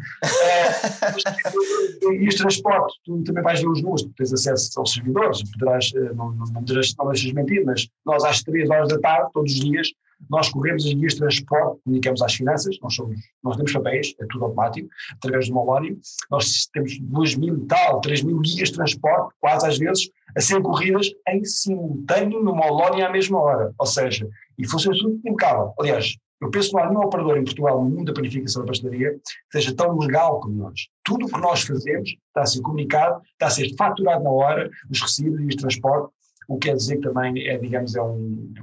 Uh, 2.05 2.13
e 2.13 2.27
os 2.27 2.35
transportes, 2.35 2.97
tu 3.03 3.21
também 3.23 3.44
vais 3.44 3.59
ver 3.59 3.67
os 3.67 3.81
números, 3.81 4.03
tu 4.03 4.13
tens 4.17 4.33
acesso 4.33 4.79
aos 4.79 4.94
servidores, 4.94 5.44
poderás, 5.51 5.91
uh, 5.91 6.15
não, 6.15 6.31
não, 6.31 6.45
não, 6.45 6.53
não 6.53 6.63
deixas 6.63 7.33
mentir, 7.33 7.65
mas 7.65 7.88
nós 8.05 8.23
às 8.23 8.41
3 8.44 8.69
horas 8.69 8.89
da 8.89 9.00
tarde, 9.00 9.29
todos 9.33 9.51
os 9.51 9.59
dias, 9.59 9.89
nós 10.29 10.49
corremos 10.49 10.85
as 10.85 10.93
guias 10.93 11.13
de 11.13 11.19
transporte, 11.19 11.81
comunicamos 11.83 12.21
às 12.21 12.33
finanças, 12.33 12.77
nós, 12.81 12.95
somos, 12.95 13.19
nós 13.43 13.55
temos 13.55 13.71
papéis, 13.71 14.15
é 14.19 14.25
tudo 14.29 14.45
automático, 14.45 14.89
através 15.13 15.48
do 15.48 15.53
Molónio, 15.53 16.00
nós 16.29 16.67
temos 16.74 16.98
2 17.00 17.36
mil 17.36 17.65
tal, 17.67 18.01
3 18.01 18.24
mil 18.24 18.39
guias 18.39 18.69
de 18.69 18.75
transporte, 18.75 19.33
quase 19.39 19.67
às 19.67 19.77
vezes, 19.77 20.09
a 20.36 20.41
serem 20.41 20.63
corridas 20.63 21.09
em 21.29 21.43
simultâneo 21.43 22.43
no 22.43 22.55
Molónio 22.55 23.05
à 23.05 23.12
mesma 23.12 23.39
hora, 23.39 23.74
ou 23.77 23.86
seja, 23.86 24.27
e 24.57 24.67
funciona 24.67 24.98
tudo 24.98 25.19
impecável. 25.25 25.74
Aliás, 25.79 26.15
eu 26.41 26.51
penso 26.51 26.69
que 26.69 26.75
não 26.75 26.83
há 26.83 26.89
nenhum 26.89 27.03
operador 27.03 27.38
em 27.38 27.45
Portugal, 27.45 27.81
no 27.81 27.89
mundo 27.89 28.05
da 28.05 28.13
planificação 28.13 28.63
da 28.63 28.67
pastelaria, 28.67 29.13
que 29.13 29.21
seja 29.59 29.74
tão 29.75 29.98
legal 29.98 30.41
como 30.41 30.55
nós. 30.55 30.89
Tudo 31.03 31.25
o 31.25 31.29
que 31.29 31.39
nós 31.39 31.62
fazemos 31.62 32.09
está 32.09 32.41
a 32.41 32.45
ser 32.45 32.62
comunicado, 32.62 33.21
está 33.31 33.48
a 33.48 33.50
ser 33.50 33.74
faturado 33.77 34.24
na 34.24 34.29
hora, 34.29 34.69
os 34.91 35.01
recibos 35.01 35.39
e 35.39 35.48
os 35.48 35.55
transportes, 35.55 36.13
o 36.50 36.57
que 36.57 36.67
quer 36.67 36.75
dizer 36.75 36.98
que 36.98 37.03
também 37.03 37.48
é, 37.48 37.57
digamos, 37.57 37.95
é 37.95 38.01
um, 38.01 38.53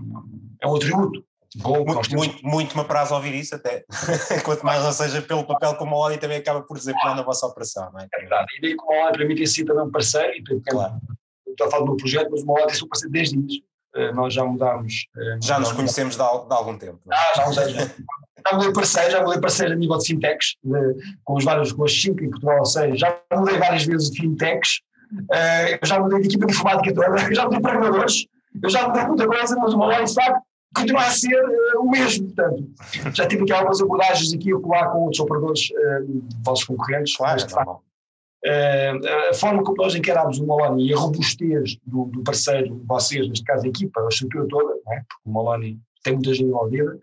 é 0.61 0.67
um 0.67 0.77
atributo 0.77 1.25
Muito, 1.57 2.15
muito, 2.15 2.47
muito 2.47 2.77
me 2.77 2.83
apraz 2.83 3.11
ouvir 3.11 3.35
isso 3.35 3.57
até. 3.57 3.85
Quanto 4.45 4.65
mais 4.65 4.85
não 4.85 4.93
seja 4.93 5.21
pelo 5.21 5.45
papel 5.45 5.75
como 5.75 5.97
a 5.97 5.99
Oli 6.07 6.19
também 6.19 6.39
acaba 6.39 6.63
por 6.63 6.79
desempenhar 6.79 7.17
na 7.17 7.23
vossa 7.23 7.47
operação, 7.47 7.91
não 7.93 8.01
é? 8.01 8.07
É 8.15 8.21
verdade. 8.21 8.47
E 8.57 8.61
daí 8.61 8.77
como 8.77 9.05
a 9.05 9.11
para 9.11 9.25
mim 9.25 9.35
tem 9.35 9.47
sido 9.47 9.69
também 9.69 9.85
um 9.85 9.91
parceiro, 9.91 10.33
e 10.33 10.61
claro. 10.71 11.01
estou 11.49 11.67
a 11.67 11.71
falar 11.71 11.83
do 11.83 11.89
meu 11.89 11.97
projeto, 11.97 12.31
mas 12.31 12.43
o 12.43 12.51
Oli 12.51 12.67
tem 12.67 12.75
sido 12.75 12.85
um 12.85 12.89
parceiro 12.89 13.13
desde 13.13 13.37
o 13.37 13.41
início. 13.41 13.63
Uh, 13.97 14.15
nós 14.15 14.33
já 14.33 14.45
mudámos. 14.45 14.95
Uh, 15.17 15.45
já 15.45 15.59
nos 15.59 15.73
conhecemos 15.73 16.15
de, 16.15 16.23
de, 16.23 16.55
algum 16.55 16.79
tempo. 16.79 17.01
É? 17.11 17.15
Ah, 17.17 17.33
já 17.35 17.49
uns 17.49 17.59
anos. 17.59 17.75
já 17.75 18.57
mudei 18.57 18.73
parceiro, 18.73 19.11
já 19.11 19.23
mudei 19.23 19.41
parceiro 19.41 19.73
a 19.73 19.77
nível 19.77 19.99
de 19.99 20.07
fintechs, 20.07 20.55
de, 20.63 20.95
com 21.25 21.35
os 21.35 21.45
vários, 21.45 21.73
com 21.73 21.83
as 21.83 22.01
5 22.01 22.23
em 22.23 22.31
Portugal, 22.31 22.59
ou 22.61 22.67
seja, 22.67 22.97
já 22.97 23.21
mudei 23.37 23.59
várias 23.59 23.85
vezes 23.85 24.11
de 24.13 24.21
fintechs, 24.21 24.79
uh, 25.13 25.79
eu 25.83 25.89
já 25.89 25.99
mudei 25.99 26.21
de 26.21 26.29
equipa 26.29 26.47
de 26.47 26.53
informática 26.53 26.95
toda, 26.95 27.19
já 27.35 27.43
mudei 27.43 27.59
de 27.59 27.63
programadores, 27.63 28.27
eu 28.63 28.71
já 28.71 28.87
mudei 28.87 29.05
muita 29.07 29.27
coisa, 29.27 29.57
mas 29.57 29.75
o 29.75 29.81
Oli 29.81 30.05
de 30.05 30.15
facto 30.15 30.43
continua 30.75 31.03
a 31.03 31.11
ser 31.11 31.35
uh, 31.35 31.81
o 31.81 31.91
mesmo. 31.91 32.27
Portanto, 32.27 32.71
já 33.15 33.27
tive 33.27 33.43
aqui 33.43 33.53
algumas 33.53 33.81
abordagens 33.81 34.33
aqui 34.33 34.53
a 34.53 34.59
colar 34.59 34.91
com 34.91 34.99
outros 35.01 35.21
operadores, 35.21 35.71
uh, 35.71 36.25
vossos 36.45 36.65
concorrentes, 36.65 37.17
claro, 37.17 37.33
mas 37.35 37.47
de 37.47 37.55
facto, 37.55 37.71
uh, 37.71 39.31
a 39.31 39.35
forma 39.35 39.63
como 39.63 39.77
nós 39.83 39.95
encarámos 39.95 40.39
o 40.39 40.47
Maloney 40.47 40.89
e 40.89 40.95
a 40.95 40.99
robustez 40.99 41.77
do, 41.87 42.05
do, 42.07 42.23
parceiro, 42.23 42.83
vocês, 42.87 43.29
neste 43.29 43.45
caso 43.45 43.65
a 43.65 43.69
equipa, 43.69 44.01
a 44.01 44.09
estrutura 44.09 44.47
toda, 44.49 44.73
é? 44.75 45.01
porque 45.09 45.23
o 45.27 45.33
Maloney 45.33 45.79
tem 46.03 46.15
muita 46.15 46.33
gente 46.33 46.49
envolvida, 46.49 46.99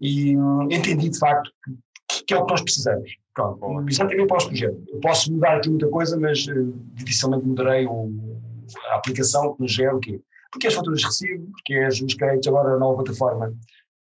e 0.00 0.36
um, 0.36 0.62
entendi 0.70 1.10
de 1.10 1.18
facto 1.18 1.50
que, 2.08 2.24
que, 2.24 2.34
é 2.34 2.38
o 2.38 2.46
que 2.46 2.52
nós 2.52 2.62
precisamos. 2.62 3.10
Pronto, 3.34 3.88
exatamente 3.88 4.26
para 4.26 4.42
o 4.42 4.46
projeto. 4.46 4.82
Eu 4.88 5.00
posso 5.00 5.32
mudar 5.32 5.56
aqui 5.56 5.70
muita 5.70 5.88
coisa, 5.88 6.18
mas 6.18 6.46
uh, 6.46 6.72
dificilmente 6.94 7.46
mudarei 7.46 7.86
o, 7.86 8.10
a 8.90 8.96
aplicação 8.96 9.54
que 9.54 9.62
nos 9.62 9.72
gera 9.72 9.96
o 9.96 10.00
quê? 10.00 10.20
Porque 10.50 10.66
as 10.66 10.74
faturas 10.74 11.00
de 11.00 11.06
recibo, 11.06 11.50
porque 11.52 11.74
as, 11.74 12.00
os 12.00 12.14
créditos 12.14 12.48
agora 12.48 12.70
na 12.70 12.78
nova 12.78 13.02
plataforma 13.02 13.54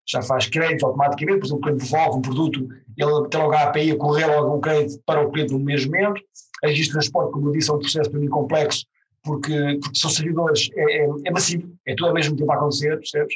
já 0.07 0.21
faz 0.21 0.47
crédito 0.47 0.85
automaticamente, 0.85 1.39
por 1.39 1.45
exemplo, 1.47 1.63
quando 1.63 1.79
devolve 1.79 2.17
um 2.19 2.21
produto, 2.21 2.67
ele 2.95 3.27
tem 3.29 3.41
logo 3.41 3.53
a 3.53 3.63
API 3.63 3.91
a 3.91 3.97
correr 3.97 4.27
logo 4.27 4.55
um 4.55 4.61
crédito 4.61 5.01
para 5.05 5.21
o 5.21 5.31
cliente 5.31 5.53
no 5.53 5.59
mesmo 5.59 5.91
momento. 5.91 6.21
A 6.63 6.67
registro 6.67 6.93
de 6.93 6.99
transporte, 6.99 7.31
como 7.31 7.49
eu 7.49 7.53
disse, 7.53 7.71
é 7.71 7.73
um 7.73 7.79
processo 7.79 8.11
para 8.11 8.19
mim 8.19 8.29
complexo, 8.29 8.85
porque, 9.23 9.79
porque 9.81 9.97
são 9.97 10.09
servidores, 10.09 10.69
é, 10.75 11.05
é, 11.05 11.07
é 11.25 11.31
massivo, 11.31 11.75
é 11.87 11.95
tudo 11.95 12.09
ao 12.09 12.13
mesmo 12.13 12.35
tempo 12.35 12.51
a 12.51 12.55
acontecer, 12.55 12.95
percebes? 12.97 13.35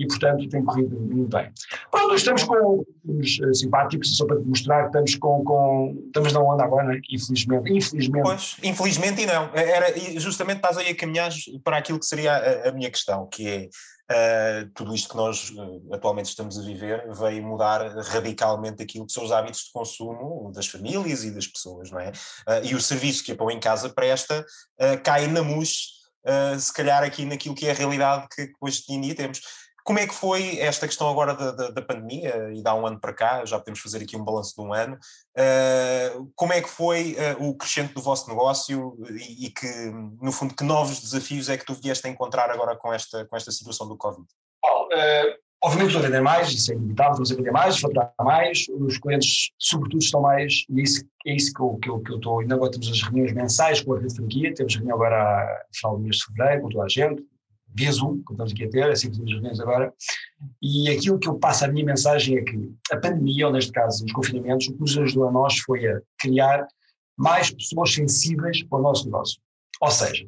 E, 0.00 0.06
portanto, 0.06 0.48
tem 0.48 0.64
corrido 0.64 0.98
muito 0.98 1.36
bem. 1.36 1.52
Pronto, 1.90 2.14
estamos 2.14 2.44
com 2.44 2.84
uns 3.06 3.38
uh, 3.40 3.54
simpáticos, 3.54 4.16
só 4.16 4.26
para 4.26 4.40
mostrar 4.40 4.82
que 4.82 4.86
estamos 4.88 5.14
com, 5.16 5.44
com 5.44 6.02
estamos 6.06 6.32
na 6.32 6.40
onda 6.40 6.64
agora, 6.64 6.98
infelizmente. 7.10 7.72
Infelizmente. 7.72 8.22
Pois, 8.22 8.56
infelizmente 8.62 9.22
e 9.22 9.26
não. 9.26 9.50
Era, 9.54 9.94
justamente 10.18 10.56
estás 10.56 10.78
aí 10.78 10.88
a 10.88 10.96
caminhar 10.96 11.30
para 11.62 11.76
aquilo 11.76 12.00
que 12.00 12.06
seria 12.06 12.32
a, 12.32 12.68
a 12.70 12.72
minha 12.72 12.90
questão, 12.90 13.26
que 13.26 13.48
é 13.48 13.68
Uh, 14.10 14.68
tudo 14.74 14.92
isto 14.92 15.08
que 15.08 15.16
nós 15.16 15.50
uh, 15.50 15.94
atualmente 15.94 16.30
estamos 16.30 16.58
a 16.58 16.62
viver 16.62 17.08
veio 17.14 17.44
mudar 17.44 17.80
radicalmente 18.06 18.82
aquilo 18.82 19.06
que 19.06 19.12
são 19.12 19.22
os 19.22 19.30
hábitos 19.30 19.66
de 19.66 19.72
consumo 19.72 20.50
das 20.52 20.66
famílias 20.66 21.22
e 21.22 21.30
das 21.30 21.46
pessoas, 21.46 21.92
não 21.92 22.00
é? 22.00 22.08
Uh, 22.08 22.64
e 22.64 22.74
o 22.74 22.80
serviço 22.80 23.22
que 23.22 23.30
a 23.30 23.36
Pão 23.36 23.52
em 23.52 23.60
Casa 23.60 23.88
presta 23.88 24.44
cai 25.04 25.28
na 25.28 25.44
mousse, 25.44 26.00
se 26.58 26.72
calhar 26.72 27.04
aqui 27.04 27.24
naquilo 27.24 27.54
que 27.54 27.66
é 27.66 27.70
a 27.70 27.74
realidade 27.74 28.26
que 28.34 28.50
hoje 28.60 28.82
em 28.90 29.00
dia 29.00 29.14
temos. 29.14 29.40
Como 29.90 29.98
é 29.98 30.06
que 30.06 30.14
foi 30.14 30.56
esta 30.60 30.86
questão 30.86 31.08
agora 31.08 31.34
da, 31.34 31.50
da, 31.50 31.70
da, 31.70 31.82
pandemia, 31.82 32.52
e 32.54 32.62
dá 32.62 32.76
um 32.76 32.86
ano 32.86 33.00
para 33.00 33.12
cá, 33.12 33.44
já 33.44 33.58
podemos 33.58 33.80
fazer 33.80 34.00
aqui 34.00 34.16
um 34.16 34.22
balanço 34.22 34.54
de 34.54 34.62
um 34.62 34.72
ano, 34.72 34.94
uh, 34.94 36.30
como 36.36 36.52
é 36.52 36.62
que 36.62 36.68
foi 36.68 37.16
uh, 37.16 37.48
o 37.48 37.56
crescente 37.56 37.92
do 37.92 38.00
vosso 38.00 38.28
negócio? 38.28 38.96
E, 39.10 39.46
e, 39.46 39.50
que, 39.50 39.66
no 40.22 40.30
fundo, 40.30 40.54
que 40.54 40.62
novos 40.62 41.00
desafios 41.00 41.48
é 41.48 41.56
que 41.56 41.66
tu 41.66 41.74
vieste 41.74 42.06
a 42.06 42.10
encontrar 42.10 42.52
agora 42.52 42.76
com 42.76 42.92
esta, 42.92 43.24
com 43.24 43.36
esta 43.36 43.50
situação 43.50 43.88
do 43.88 43.96
Covid? 43.96 44.24
Bom, 44.62 44.84
uh, 44.84 45.34
obviamente 45.60 45.88
estou 45.88 46.04
a 46.04 46.06
vender 46.06 46.20
mais, 46.20 46.52
isso 46.52 46.70
é 46.70 46.76
inevitável, 46.76 47.12
estamos 47.14 47.32
a 47.32 47.34
vender 47.34 47.50
mais, 47.50 47.80
faturar 47.80 48.14
mais, 48.20 48.66
os 48.68 48.96
clientes 48.96 49.50
sobretudo 49.58 50.04
estão 50.04 50.20
mais, 50.20 50.64
e 50.70 50.78
é 50.78 50.82
isso, 50.84 51.04
é 51.26 51.34
isso 51.34 51.52
que, 51.52 51.60
eu, 51.60 51.78
que, 51.82 51.90
eu, 51.90 51.98
que 51.98 52.12
eu 52.12 52.16
estou, 52.16 52.38
ainda 52.38 52.54
agora 52.54 52.70
temos 52.70 52.88
as 52.88 53.02
reuniões 53.02 53.32
mensais 53.32 53.80
com 53.80 53.94
a 53.94 53.98
rede 53.98 54.14
franquia, 54.14 54.54
temos 54.54 54.76
reunião 54.76 54.94
agora 54.94 55.64
no 55.68 55.76
final 55.76 55.96
do 55.96 56.02
mês 56.04 56.16
de 56.18 56.26
fevereiro 56.26 56.62
com 56.62 56.68
toda 56.68 56.84
a 56.84 56.88
gente, 56.88 57.24
via 57.74 57.92
Zoom, 57.92 58.22
como 58.22 58.32
estamos 58.32 58.52
aqui 58.52 58.64
a 58.64 58.70
ter, 58.70 58.88
é 58.88 58.92
assim 58.92 59.10
que 59.10 59.22
as 59.22 59.30
reuniões 59.30 59.60
agora, 59.60 59.92
e 60.62 60.90
aquilo 60.90 61.18
que 61.18 61.28
eu 61.28 61.38
passo 61.38 61.64
a 61.64 61.68
minha 61.68 61.84
mensagem 61.84 62.38
é 62.38 62.42
que 62.42 62.72
a 62.90 62.96
pandemia, 62.96 63.46
ou 63.46 63.52
neste 63.52 63.72
caso 63.72 64.04
os 64.04 64.12
confinamentos, 64.12 64.68
o 64.68 64.74
que 64.74 64.80
nos 64.80 64.98
ajudou 64.98 65.28
a 65.28 65.32
nós 65.32 65.58
foi 65.58 65.86
a 65.86 66.00
criar 66.18 66.66
mais 67.16 67.50
pessoas 67.50 67.92
sensíveis 67.92 68.62
para 68.62 68.78
o 68.78 68.82
nosso 68.82 69.04
negócio. 69.04 69.40
Ou 69.80 69.90
seja, 69.90 70.26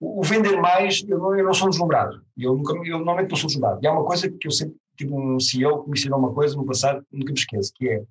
o, 0.00 0.22
vender 0.22 0.56
mais, 0.60 1.04
eu 1.08 1.18
não, 1.18 1.36
eu 1.36 1.44
não 1.44 1.54
sou 1.54 1.68
deslumbrado, 1.68 2.22
eu, 2.36 2.56
nunca, 2.56 2.72
eu 2.86 2.98
normalmente 2.98 3.30
não 3.30 3.36
sou 3.36 3.46
deslumbrado, 3.48 3.80
e 3.82 3.86
há 3.86 3.92
uma 3.92 4.04
coisa 4.04 4.30
que 4.30 4.46
eu 4.46 4.52
sempre 4.52 4.76
tive 4.96 5.12
um 5.12 5.38
CEO 5.38 5.84
que 5.84 5.90
me 5.90 5.98
ensinou 5.98 6.18
uma 6.18 6.32
coisa 6.32 6.56
no 6.56 6.66
passado, 6.66 7.04
nunca 7.12 7.32
me 7.32 7.38
esqueço, 7.38 7.72
que 7.74 7.88
é, 7.88 8.02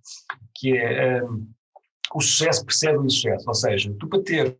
que 0.55 0.77
é 0.77 1.24
um, 1.24 1.48
o 2.15 2.22
sucesso 2.22 2.65
precede 2.65 2.98
o 2.98 3.05
insucesso, 3.05 3.46
ou 3.48 3.53
seja, 3.53 3.93
tu 4.00 4.07
para 4.07 4.24
teres 4.24 4.55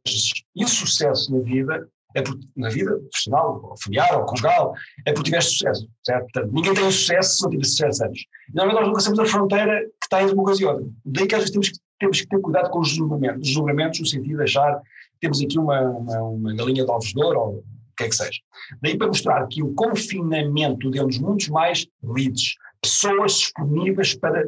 insucesso 0.56 1.34
na 1.34 1.40
vida, 1.40 1.90
é 2.18 2.24
na 2.56 2.70
vida 2.70 2.98
profissional, 2.98 3.62
ou 3.64 3.76
familiar, 3.78 4.18
ou 4.18 4.26
conjugal, 4.26 4.74
é 5.06 5.12
porque 5.12 5.30
tiveste 5.30 5.52
sucesso, 5.52 5.88
certo? 6.04 6.24
Portanto, 6.24 6.54
ninguém 6.54 6.74
tem 6.74 6.92
sucesso 6.92 7.38
se 7.38 7.44
não 7.44 7.50
tiver 7.52 7.66
sucesso 7.66 8.06
antes. 8.06 8.22
E 8.50 8.56
normalmente 8.56 8.80
nós 8.80 8.88
nunca 8.88 9.00
sabemos 9.02 9.20
a 9.20 9.32
fronteira 9.32 9.80
que 9.82 10.06
está 10.06 10.22
entre 10.22 10.34
uma 10.34 10.44
coisa 10.44 10.62
e 10.62 10.66
outra. 10.66 10.86
Daí 11.06 11.28
que 11.28 11.36
às 11.36 11.42
vezes 11.42 11.52
temos 11.52 11.70
que, 11.70 11.80
temos 12.00 12.22
que 12.22 12.28
ter 12.28 12.42
cuidado 12.42 12.70
com 12.70 12.80
os 12.80 12.90
julgamentos, 12.90 13.48
os 13.48 13.54
julgamentos 13.54 14.00
no 14.00 14.06
sentido 14.06 14.38
de 14.38 14.44
achar 14.44 14.80
que 14.80 15.20
temos 15.22 15.42
aqui 15.42 15.60
uma, 15.60 15.82
uma, 15.82 16.22
uma 16.24 16.56
galinha 16.56 16.86
de 16.86 16.92
ovos 16.92 17.14
de 17.14 17.24
ouro, 17.24 17.40
ou 17.40 17.50
o 17.58 17.64
que 17.98 18.04
é 18.04 18.10
que 18.10 18.16
seja. 18.16 18.40
Daí 18.82 18.98
para 18.98 19.08
mostrar 19.08 19.48
que 19.48 19.62
o 19.62 19.74
confinamento 19.74 20.90
deu-nos 20.90 21.20
muitos 21.20 21.50
mais 21.50 21.88
leads, 22.04 22.56
pessoas 22.82 23.34
disponíveis 23.34 24.16
para 24.16 24.44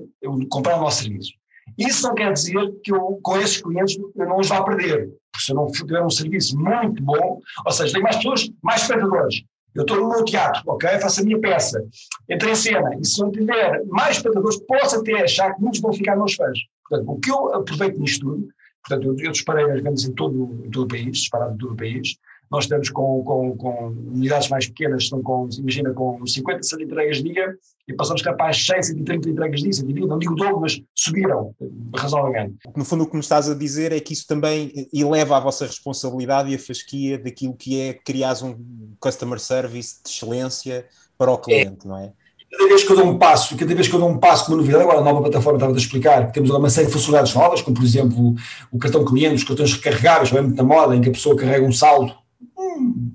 comprar 0.50 0.78
o 0.78 0.82
nosso 0.82 1.04
serviço. 1.04 1.39
Isso 1.78 2.08
não 2.08 2.16
quer 2.16 2.34
dizer 2.34 2.72
que 2.84 2.92
eu, 2.92 3.20
com 3.22 3.38
esses 3.38 3.62
clientes, 3.62 3.98
eu 4.16 4.26
não 4.28 4.38
os 4.40 4.48
vá 4.48 4.64
perder. 4.64 5.10
Porque 5.32 5.46
se 5.46 5.52
eu 5.52 5.56
não 5.56 5.68
tiver 5.68 6.04
um 6.04 6.10
serviço 6.10 6.58
muito 6.58 7.02
bom, 7.04 7.40
ou 7.66 7.72
seja, 7.72 7.94
tem 7.94 8.02
mais 8.02 8.18
pessoas, 8.18 8.50
mais 8.62 8.82
espectadores. 8.82 9.44
Eu 9.76 9.84
estou 9.84 9.98
no 9.98 10.10
meu 10.10 10.26
teatro, 10.26 10.64
ok? 10.66 10.90
Faço 11.00 11.22
a 11.22 11.24
minha 11.24 11.40
peça, 11.40 11.84
entrei 12.30 12.54
em 12.54 12.56
cena, 12.56 12.90
e 13.00 13.06
se 13.06 13.22
não 13.22 13.32
tiver 13.32 13.84
mais 13.86 14.18
espectadores, 14.18 14.60
posso 14.66 15.00
até 15.00 15.24
achar 15.24 15.54
que 15.54 15.62
muitos 15.62 15.80
vão 15.80 15.94
ficar 15.94 16.16
meus 16.16 16.34
fãs. 16.34 16.58
Portanto, 16.88 17.12
o 17.12 17.20
que 17.20 17.32
eu 17.32 17.54
aproveito 17.54 18.00
nisto 18.00 18.26
tudo, 18.26 18.48
portanto, 18.84 19.08
eu, 19.08 19.26
eu 19.26 19.32
disparei 19.32 19.66
as 19.66 19.82
vendas 19.82 20.04
em 20.06 20.14
todo, 20.14 20.60
em 20.66 20.72
todo 20.72 20.86
o 20.86 20.88
país, 20.88 21.18
disparado 21.18 21.54
em 21.54 21.58
todo 21.58 21.74
o 21.74 21.78
país, 21.78 22.18
nós 22.52 22.66
estamos 22.66 22.90
com, 22.90 23.24
com, 23.24 23.56
com 23.58 23.88
unidades 23.88 24.50
mais 24.50 24.68
pequenas, 24.68 25.04
estão 25.04 25.22
com, 25.22 25.48
imagina, 25.58 25.94
com 25.94 26.26
50, 26.26 26.64
60 26.64 26.84
entregas 26.84 27.24
dia 27.24 27.56
e 27.88 27.94
passamos 27.94 28.22
capaz 28.22 28.58
de 28.58 28.66
100, 28.66 28.84
130 28.84 29.30
entregas 29.30 29.62
dia, 29.62 29.74
120, 29.74 30.08
não 30.08 30.20
digo 30.20 30.36
dobro, 30.36 30.62
mas 30.62 30.82
subiram 30.96 31.56
razoavelmente. 31.96 32.56
No 32.76 32.86
fundo, 32.86 33.04
o 33.04 33.08
que 33.08 33.16
me 33.16 33.22
estás 33.22 33.50
a 33.50 33.56
dizer 33.56 33.92
é 33.92 34.00
que 34.00 34.14
isso 34.14 34.28
também 34.28 34.72
eleva 34.94 35.38
a 35.38 35.40
vossa 35.40 35.66
responsabilidade 35.66 36.52
e 36.52 36.56
a 36.56 36.60
fasquia 36.60 37.18
daquilo 37.18 37.56
que 37.56 37.80
é 37.80 37.94
criar 37.94 38.36
um 38.44 38.56
customer 39.00 39.40
service 39.40 40.02
de 40.04 40.10
excelência 40.10 40.86
para 41.18 41.32
o 41.32 41.38
cliente, 41.38 41.86
é. 41.86 41.88
não 41.88 41.98
é? 41.98 42.14
cada 42.52 42.68
vez 42.68 42.84
que 42.84 42.92
eu 42.92 42.96
dou 42.96 43.06
um 43.06 43.18
passo, 43.18 43.56
cada 43.56 43.76
vez 43.76 43.88
que 43.88 43.94
eu 43.94 44.00
dou 44.00 44.10
um 44.10 44.18
passo 44.18 44.46
com 44.46 44.52
uma 44.54 44.58
novidade, 44.58 44.84
agora 44.84 45.00
a 45.00 45.04
nova 45.04 45.22
plataforma 45.22 45.58
estava 45.58 45.74
a 45.74 45.78
explicar, 45.78 46.28
que 46.28 46.34
temos 46.34 46.50
agora 46.50 46.64
uma 46.64 46.70
série 46.70 46.88
de 46.88 46.94
funcionalidades 46.94 47.36
novas, 47.36 47.62
como 47.62 47.78
por 47.78 47.84
exemplo 47.84 48.36
o 48.72 48.80
cartão 48.80 49.06
cliente, 49.06 49.36
os 49.36 49.44
cartões 49.44 49.74
recarregáveis, 49.74 50.34
é 50.34 50.42
muito 50.42 50.58
na 50.58 50.64
moda, 50.64 50.96
em 50.96 51.02
que 51.02 51.10
a 51.10 51.12
pessoa 51.12 51.36
carrega 51.36 51.64
um 51.64 51.72
saldo 51.72 52.14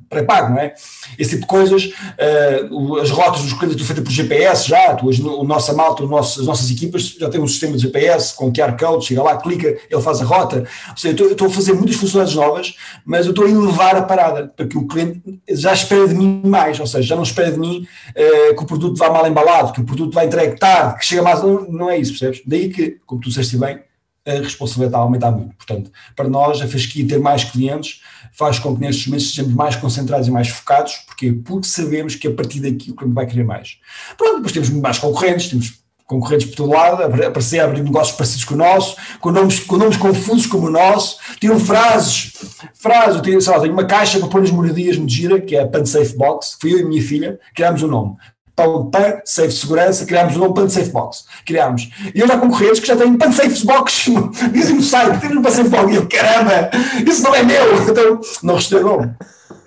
pré-pago, 0.08 0.50
não 0.50 0.60
é? 0.60 0.74
Esse 1.18 1.30
tipo 1.30 1.42
de 1.42 1.46
coisas, 1.48 1.84
uh, 1.84 2.98
as 2.98 3.10
rotas 3.10 3.42
dos 3.42 3.52
estão 3.52 3.86
feitas 3.86 4.04
por 4.04 4.10
GPS 4.10 4.68
já, 4.68 4.94
tu, 4.94 5.08
a 5.08 5.44
nossa 5.44 5.72
malta, 5.72 6.04
nosso, 6.04 6.40
as 6.40 6.46
nossas 6.46 6.70
equipas 6.70 7.16
já 7.18 7.28
têm 7.28 7.40
um 7.40 7.48
sistema 7.48 7.76
de 7.76 7.82
GPS 7.82 8.34
com 8.34 8.52
QR 8.52 8.76
Code, 8.78 9.06
chega 9.06 9.22
lá, 9.22 9.36
clica, 9.36 9.76
ele 9.90 10.02
faz 10.02 10.20
a 10.20 10.24
rota. 10.24 10.64
Ou 10.90 10.96
seja, 10.96 11.16
eu 11.18 11.32
estou, 11.32 11.48
a 11.48 11.50
fazer 11.50 11.72
muitas 11.72 11.96
funcionalidades 11.96 12.34
novas, 12.34 12.76
mas 13.04 13.26
eu 13.26 13.30
estou 13.30 13.46
a 13.46 13.50
elevar 13.50 13.96
a 13.96 14.02
parada, 14.02 14.52
para 14.54 14.66
que 14.66 14.78
o 14.78 14.86
cliente 14.86 15.40
já 15.48 15.72
espera 15.72 16.06
de 16.08 16.14
mim 16.14 16.42
mais, 16.44 16.78
ou 16.80 16.86
seja, 16.86 17.08
já 17.08 17.16
não 17.16 17.22
espera 17.22 17.52
de 17.52 17.58
mim 17.58 17.86
uh, 18.10 18.56
que 18.56 18.62
o 18.62 18.66
produto 18.66 18.96
vá 18.96 19.10
mal 19.10 19.26
embalado, 19.26 19.72
que 19.72 19.80
o 19.80 19.84
produto 19.84 20.14
vá 20.14 20.24
entregue 20.24 20.58
tarde, 20.58 20.98
que 20.98 21.04
chega 21.04 21.22
mais. 21.22 21.42
Não, 21.42 21.62
não 21.70 21.90
é 21.90 21.98
isso, 21.98 22.12
percebes? 22.12 22.42
Daí 22.46 22.68
que, 22.68 22.98
como 23.06 23.20
tu 23.20 23.28
disseste 23.28 23.56
bem, 23.56 23.80
a 24.26 24.32
responsabilidade 24.32 24.88
está 24.88 24.98
a 24.98 25.02
aumentar 25.02 25.30
muito. 25.30 25.54
Portanto, 25.54 25.90
para 26.16 26.28
nós, 26.28 26.60
a 26.60 26.66
fasquia 26.66 27.06
ter 27.06 27.18
mais 27.18 27.44
clientes 27.44 28.00
faz 28.32 28.58
com 28.58 28.74
que 28.74 28.80
nestes 28.80 29.06
momentos 29.06 29.30
sejamos 29.30 29.54
mais 29.54 29.76
concentrados 29.76 30.28
e 30.28 30.30
mais 30.30 30.48
focados. 30.48 30.94
Porquê? 31.06 31.32
Porque 31.32 31.68
sabemos 31.68 32.14
que 32.14 32.26
a 32.26 32.32
partir 32.32 32.60
daqui 32.60 32.90
o 32.90 32.94
cliente 32.94 33.14
vai 33.14 33.26
querer 33.26 33.44
mais. 33.44 33.78
Pronto, 34.16 34.36
depois 34.36 34.52
temos 34.52 34.70
mais 34.70 34.98
concorrentes, 34.98 35.48
temos 35.48 35.84
concorrentes 36.06 36.48
por 36.48 36.56
todo 36.56 36.72
lado, 36.72 37.02
aparecer 37.02 37.60
a 37.60 37.64
abrir 37.64 37.82
negócios 37.82 38.16
parecidos 38.16 38.44
com 38.44 38.54
o 38.54 38.58
nosso, 38.58 38.96
com 39.20 39.30
nomes, 39.30 39.60
com 39.60 39.76
nomes 39.76 39.96
confusos 39.96 40.46
como 40.46 40.66
o 40.66 40.70
nosso, 40.70 41.18
tiram 41.40 41.58
frases, 41.58 42.32
frases, 42.74 43.16
eu 43.16 43.22
tenho, 43.22 43.40
sei 43.40 43.52
lá, 43.52 43.60
tenho 43.60 43.72
uma 43.72 43.86
caixa 43.86 44.18
para 44.18 44.28
pôr 44.28 44.42
as 44.42 44.50
moradias 44.50 44.98
muito 44.98 45.12
gira, 45.12 45.40
que 45.40 45.56
é 45.56 45.62
a 45.62 45.66
Pan 45.66 45.84
Safe 45.86 46.14
Box, 46.14 46.58
fui 46.60 46.74
eu 46.74 46.80
e 46.80 46.82
a 46.82 46.86
minha 46.86 47.02
filha, 47.02 47.40
criámos 47.54 47.82
o 47.82 47.86
um 47.86 47.90
nome 47.90 48.16
para 48.54 48.84
PAN 48.84 49.20
Safe 49.24 49.52
Segurança, 49.52 50.06
criámos 50.06 50.36
o 50.36 50.38
nome 50.38 50.54
PAN 50.54 50.68
Safe 50.68 50.90
Box. 50.90 51.24
Criámos. 51.44 51.90
E 52.14 52.20
eu 52.20 52.28
já 52.28 52.38
concorrentes 52.38 52.80
que 52.80 52.86
já 52.86 52.96
têm 52.96 53.16
PAN 53.16 53.32
Safe 53.32 53.66
Box, 53.66 54.06
dizem 54.52 54.76
no 54.76 54.82
site, 54.82 55.20
temos 55.20 55.36
um 55.38 55.42
PAN 55.42 55.50
Safe 55.50 55.68
Box. 55.68 55.92
E 55.92 55.96
eu, 55.96 56.08
caramba, 56.08 56.70
isso 57.06 57.22
não 57.22 57.34
é 57.34 57.42
meu. 57.42 57.64
Então, 57.94 58.20
não 58.42 58.54
restei 58.54 58.80
nome. 58.80 59.14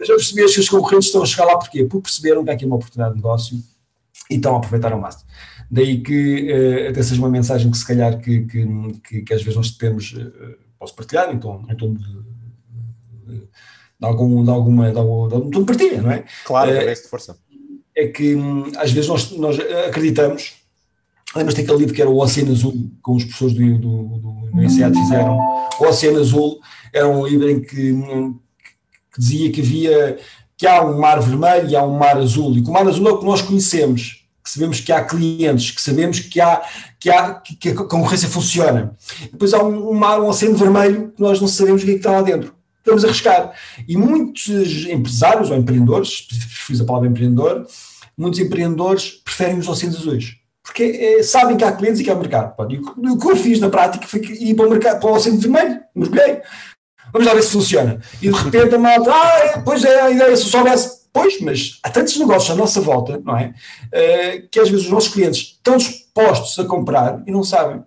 Já 0.01 0.13
percebi 0.15 0.45
que 0.45 0.59
os 0.59 0.69
concorrentes 0.69 1.07
estão 1.07 1.23
a 1.23 1.25
chegar 1.25 1.45
lá 1.45 1.57
porquê? 1.57 1.83
Porque 1.85 2.03
perceberam 2.03 2.43
que 2.43 2.49
há 2.49 2.53
aqui 2.53 2.65
uma 2.65 2.75
oportunidade 2.75 3.15
de 3.15 3.21
negócio 3.21 3.57
e 4.29 4.35
estão 4.35 4.55
a 4.55 4.57
aproveitar 4.57 4.91
ao 4.91 4.99
máximo. 4.99 5.29
Daí 5.69 6.01
que 6.01 6.51
uh, 6.51 6.89
até 6.89 7.03
seja 7.03 7.19
uma 7.19 7.29
mensagem 7.29 7.69
que 7.69 7.77
se 7.77 7.85
calhar 7.85 8.19
que, 8.19 8.45
que, 8.45 8.65
que, 9.03 9.21
que 9.21 9.33
às 9.33 9.41
vezes 9.41 9.55
nós 9.55 9.71
temos, 9.71 10.13
uh, 10.13 10.55
posso 10.79 10.95
partilhar 10.95 11.33
em 11.33 11.39
tom 11.39 11.65
de, 11.65 11.75
de, 11.75 11.95
de, 13.35 14.05
algum, 14.05 14.43
de 14.43 14.49
alguma, 14.49 14.91
de, 14.91 14.97
algum, 14.97 15.27
de, 15.27 15.33
algum, 15.35 15.49
de 15.49 15.65
partilha, 15.65 16.01
não 16.01 16.11
é? 16.11 16.23
Claro, 16.45 16.71
uh, 16.71 16.85
de 16.85 17.09
força 17.09 17.37
é 17.97 18.07
que 18.07 18.35
hum, 18.35 18.71
às 18.77 18.91
vezes 18.91 19.09
nós, 19.09 19.31
nós 19.31 19.57
acreditamos, 19.87 20.53
lembras-te 21.35 21.61
aquele 21.61 21.79
livro 21.79 21.95
que 21.95 22.01
era 22.01 22.09
o 22.09 22.21
Oceano 22.21 22.51
Azul, 22.51 22.91
com 23.01 23.15
os 23.15 23.23
professores 23.23 23.55
do, 23.55 23.77
do, 23.79 24.03
do, 24.19 24.51
do 24.51 24.63
INSEAD 24.63 24.95
fizeram, 24.95 25.35
o 25.79 25.83
Oceano 25.83 26.19
Azul 26.19 26.59
era 26.93 27.07
um 27.09 27.25
livro 27.25 27.49
em 27.49 27.59
que, 27.59 27.91
hum, 27.91 28.37
que, 29.11 29.19
dizia 29.19 29.51
que 29.51 29.61
havia, 29.61 30.19
que 30.55 30.67
há 30.67 30.85
um 30.85 30.99
mar 30.99 31.19
vermelho 31.19 31.69
e 31.69 31.75
há 31.75 31.83
um 31.83 31.97
mar 31.97 32.17
azul, 32.17 32.55
e 32.55 32.61
que 32.61 32.69
o 32.69 32.71
mar 32.73 32.87
azul 32.87 33.07
é 33.07 33.11
o 33.11 33.17
que 33.17 33.25
nós 33.25 33.41
conhecemos, 33.41 34.23
que 34.43 34.49
sabemos 34.51 34.79
que 34.79 34.91
há 34.91 35.03
clientes, 35.03 35.71
que 35.71 35.81
sabemos 35.81 36.19
que, 36.19 36.39
há, 36.39 36.61
que, 36.99 37.09
há, 37.09 37.33
que 37.33 37.69
a 37.69 37.75
concorrência 37.75 38.29
funciona. 38.29 38.95
Depois 39.31 39.53
há 39.55 39.63
um, 39.63 39.89
um 39.89 39.93
mar, 39.93 40.21
um 40.21 40.27
oceano 40.27 40.55
vermelho, 40.55 41.11
que 41.15 41.21
nós 41.21 41.41
não 41.41 41.47
sabemos 41.47 41.81
o 41.81 41.85
que 41.85 41.91
é 41.91 41.93
que 41.95 41.99
está 41.99 42.11
lá 42.11 42.21
dentro 42.21 42.55
vamos 42.87 43.03
arriscar. 43.03 43.51
E 43.87 43.97
muitos 43.97 44.85
empresários 44.85 45.51
ou 45.51 45.57
empreendedores, 45.57 46.21
prefiro 46.21 46.83
a 46.83 46.85
palavra 46.85 47.09
empreendedor, 47.09 47.67
muitos 48.17 48.39
empreendedores 48.39 49.11
preferem 49.23 49.59
os 49.59 49.67
oceanos 49.67 49.99
azuis. 49.99 50.35
Porque 50.63 50.83
é, 50.83 51.23
sabem 51.23 51.55
que 51.55 51.63
há 51.63 51.71
clientes 51.71 52.01
e 52.01 52.03
que 52.03 52.09
há 52.09 52.15
mercado. 52.15 52.53
E 52.69 52.77
o 52.77 53.17
que 53.17 53.27
eu 53.27 53.35
fiz 53.37 53.59
na 53.59 53.69
prática 53.69 54.05
foi 54.05 54.19
ir 54.19 54.53
para 54.55 54.67
o 54.67 54.69
mercado, 54.69 54.99
para 54.99 55.09
o 55.09 55.13
oceano 55.13 55.39
vermelho, 55.39 55.79
mergulhei. 55.95 56.41
Vamos 57.13 57.27
lá 57.27 57.33
ver 57.33 57.43
se 57.43 57.51
funciona. 57.51 58.01
E 58.21 58.29
de 58.29 58.35
repente 58.35 58.75
a 58.75 58.79
malta, 58.79 59.11
ah, 59.13 59.61
pois 59.63 59.85
é, 59.85 60.01
a 60.01 60.11
ideia, 60.11 60.35
se 60.35 60.43
eu 60.43 60.49
soubesse, 60.49 60.97
Pois, 61.17 61.41
mas 61.41 61.79
há 61.81 61.89
tantos 61.89 62.15
negócios 62.17 62.51
à 62.51 62.55
nossa 62.55 62.79
volta, 62.79 63.19
não 63.25 63.35
é? 63.35 63.51
Uh, 63.87 64.47
que 64.51 64.59
às 64.59 64.69
vezes 64.69 64.85
os 64.85 64.91
nossos 64.91 65.11
clientes 65.11 65.55
estão 65.57 65.75
dispostos 65.75 66.59
a 66.59 66.65
comprar 66.65 67.23
e 67.25 67.31
não 67.31 67.43
sabem. 67.43 67.81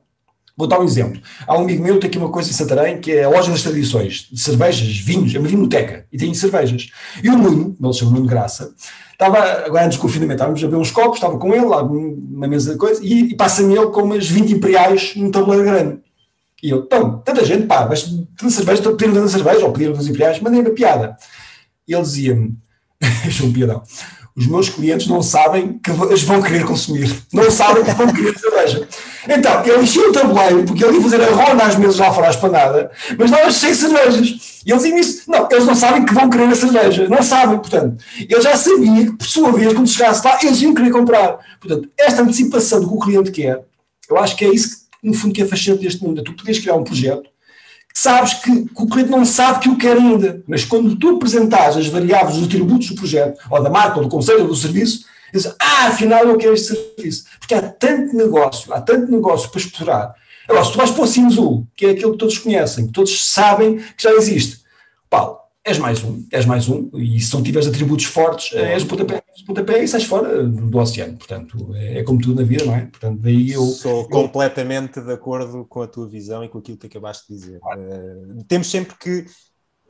Vou 0.57 0.67
dar 0.67 0.81
um 0.81 0.85
exemplo. 0.85 1.23
Há 1.47 1.57
um 1.57 1.63
amigo 1.63 1.81
meu 1.81 1.95
que 1.95 2.01
tem 2.01 2.09
aqui 2.09 2.19
uma 2.19 2.33
coisa 2.33 2.51
em 2.51 2.53
Santarém, 2.53 3.01
que 3.01 3.13
é 3.13 3.23
a 3.23 3.29
loja 3.29 3.53
das 3.53 3.63
tradições, 3.63 4.29
de 4.33 4.41
cervejas, 4.41 4.99
vinhos, 4.99 5.33
é 5.33 5.39
uma 5.39 5.47
vinoteca, 5.47 6.07
e 6.13 6.19
tem 6.19 6.35
cervejas. 6.35 6.89
E 7.23 7.31
o 7.31 7.39
Nuno, 7.39 7.77
ele 7.81 7.93
chama 7.93 8.11
Nuno 8.11 8.27
Graça, 8.27 8.75
estava, 9.21 9.67
agora 9.67 9.85
antes 9.85 9.99
do 9.99 10.03
confinamento, 10.03 10.37
estávamos 10.37 10.65
a 10.65 10.67
ver 10.67 10.77
uns 10.77 10.91
copos, 10.91 11.17
estava 11.17 11.39
com 11.39 11.55
ele, 11.55 11.67
lá 11.67 11.83
numa 11.83 12.49
mesa 12.49 12.73
de 12.73 12.79
coisa, 12.79 13.01
e, 13.05 13.31
e 13.31 13.37
passa-me 13.37 13.77
ele 13.77 13.89
com 13.89 14.03
umas 14.03 14.27
20 14.27 14.55
imperiais 14.55 15.15
num 15.15 15.31
tabuleiro 15.31 15.65
grande. 15.65 15.99
E 16.63 16.71
eu, 16.71 16.79
então, 16.79 17.19
tanta 17.19 17.45
gente, 17.45 17.67
pá, 17.67 17.87
mas 17.87 18.03
tanta 18.37 18.51
cerveja, 18.51 18.83
pedindo 18.83 19.15
tanta 19.15 19.29
cerveja, 19.29 19.67
ou 19.67 19.73
pediram 19.73 19.93
dos 19.93 20.09
imperiais, 20.09 20.41
mandei 20.41 20.61
uma 20.61 20.71
piada. 20.71 21.17
E 21.87 21.93
ele 21.93 22.03
dizia-me, 22.03 22.57
achou 23.27 23.47
um 23.47 23.53
piadão, 23.53 23.83
os 24.35 24.47
meus 24.47 24.71
clientes 24.71 25.07
não 25.07 25.23
sabem 25.23 25.79
que 25.79 25.91
eles 25.91 26.23
vão 26.23 26.41
querer 26.41 26.65
consumir, 26.65 27.15
não 27.31 27.51
sabem 27.51 27.85
que 27.85 27.93
vão 27.93 28.13
querer 28.13 28.39
cerveja. 28.39 28.89
Então, 29.29 29.65
ele 29.65 29.83
enchia 29.83 30.09
o 30.09 30.13
tabuleiro, 30.13 30.65
porque 30.65 30.85
ele 30.85 30.97
ia 30.97 31.03
fazer 31.03 31.23
a 31.23 31.31
ronda 31.31 31.65
às 31.65 31.77
mesas 31.77 31.99
lá 31.99 32.13
fora 32.13 32.29
à 32.29 32.31
espanada, 32.31 32.91
mas 33.19 33.57
cheio 33.57 33.73
de 33.73 33.79
cervejas. 33.79 34.63
E 34.65 34.71
eles 34.71 34.85
isso. 34.85 35.31
Não, 35.31 35.49
eles 35.51 35.67
não 35.67 35.75
sabem 35.75 36.05
que 36.05 36.15
vão 36.15 36.29
querer 36.29 36.49
a 36.49 36.55
cerveja, 36.55 37.09
não 37.09 37.23
sabem, 37.23 37.59
portanto. 37.59 38.03
Ele 38.19 38.41
já 38.41 38.57
sabia 38.57 39.07
que, 39.07 39.13
por 39.13 39.27
sua 39.27 39.53
vez, 39.53 39.73
quando 39.73 39.89
chegasse 39.89 40.27
lá, 40.27 40.39
eles 40.43 40.61
iam 40.63 40.75
querer 40.75 40.91
comprar. 40.91 41.39
Portanto, 41.61 41.89
esta 41.99 42.23
antecipação 42.23 42.81
do 42.81 42.89
que 42.89 42.95
o 42.95 42.99
cliente 42.99 43.31
quer, 43.31 43.63
eu 44.09 44.19
acho 44.19 44.37
que 44.37 44.45
é 44.45 44.53
isso 44.53 44.81
que 45.01 45.07
no 45.07 45.15
fundo, 45.15 45.35
que 45.35 45.43
é 45.43 45.47
fascinante 45.47 45.83
deste 45.83 46.03
mundo. 46.03 46.21
É 46.21 46.25
tu 46.25 46.35
podes 46.35 46.59
criar 46.59 46.75
um 46.75 46.85
projeto 46.85 47.31
que 47.93 47.99
sabes 47.99 48.35
que, 48.35 48.51
que, 48.51 48.83
o 48.83 48.87
cliente 48.87 49.11
não 49.11 49.25
sabe 49.25 49.61
que 49.61 49.69
o 49.69 49.77
quer 49.77 49.97
ainda, 49.97 50.43
mas 50.47 50.65
quando 50.65 50.95
tu 50.97 51.17
apresentares 51.17 51.77
as 51.77 51.89
variáveis, 51.89 52.37
os 52.37 52.45
atributos 52.45 52.89
do 52.89 52.95
projeto, 52.95 53.41
ou 53.51 53.61
da 53.61 53.69
marca, 53.69 53.97
ou 53.97 54.05
do 54.05 54.09
conceito, 54.09 54.43
ou 54.43 54.47
do 54.47 54.55
serviço, 54.55 55.05
dizes, 55.33 55.55
ah, 55.61 55.89
afinal 55.89 56.25
eu 56.25 56.37
quero 56.37 56.55
este 56.55 56.75
serviço. 56.75 57.25
Porque 57.39 57.55
há 57.55 57.63
tanto 57.63 58.17
negócio, 58.17 58.73
há 58.73 58.81
tanto 58.81 59.11
negócio 59.11 59.51
para 59.51 59.61
explorar. 59.61 60.15
Agora, 60.49 60.65
se 60.65 60.73
tu 60.73 60.79
vais 60.79 60.91
para 60.91 61.05
o 61.05 61.07
Cinzul, 61.07 61.67
que 61.77 61.87
é 61.87 61.91
aquilo 61.91 62.13
que 62.13 62.19
todos 62.19 62.39
conhecem, 62.39 62.87
que 62.87 62.93
todos 62.93 63.25
sabem 63.31 63.77
que 63.77 64.03
já 64.03 64.11
existe, 64.13 64.61
Paulo, 65.09 65.39
és 65.65 65.79
mais 65.79 66.03
um, 66.03 66.27
és 66.33 66.47
mais 66.47 66.69
um, 66.69 66.91
e 66.95 67.21
se 67.21 67.33
não 67.35 67.43
tiveres 67.43 67.69
atributos 67.69 68.07
fortes, 68.07 68.53
és 68.55 68.83
o 68.83 68.87
pontapé, 68.87 69.23
pontapé 69.47 69.85
e 69.85 69.89
sais 69.89 70.05
fora 70.05 70.43
do 70.45 70.79
oceano. 70.79 71.17
Portanto, 71.17 71.71
é, 71.75 71.99
é, 71.99 72.03
como 72.03 72.21
tudo 72.21 72.41
na 72.41 72.47
vida, 72.47 72.65
não 72.65 72.75
é? 72.75 72.87
Portanto, 72.87 73.21
daí 73.21 73.53
eu. 73.53 73.65
Sou 73.67 74.03
eu... 74.03 74.09
completamente 74.09 75.01
de 75.01 75.13
acordo 75.13 75.65
com 75.67 75.83
a 75.83 75.87
tua 75.87 76.09
visão 76.09 76.43
e 76.43 76.49
com 76.49 76.59
aquilo 76.59 76.79
que 76.79 76.87
acabaste 76.87 77.29
de 77.29 77.39
dizer. 77.39 77.59
Uh, 77.59 78.45
temos 78.45 78.71
sempre 78.71 78.97
que. 78.99 79.27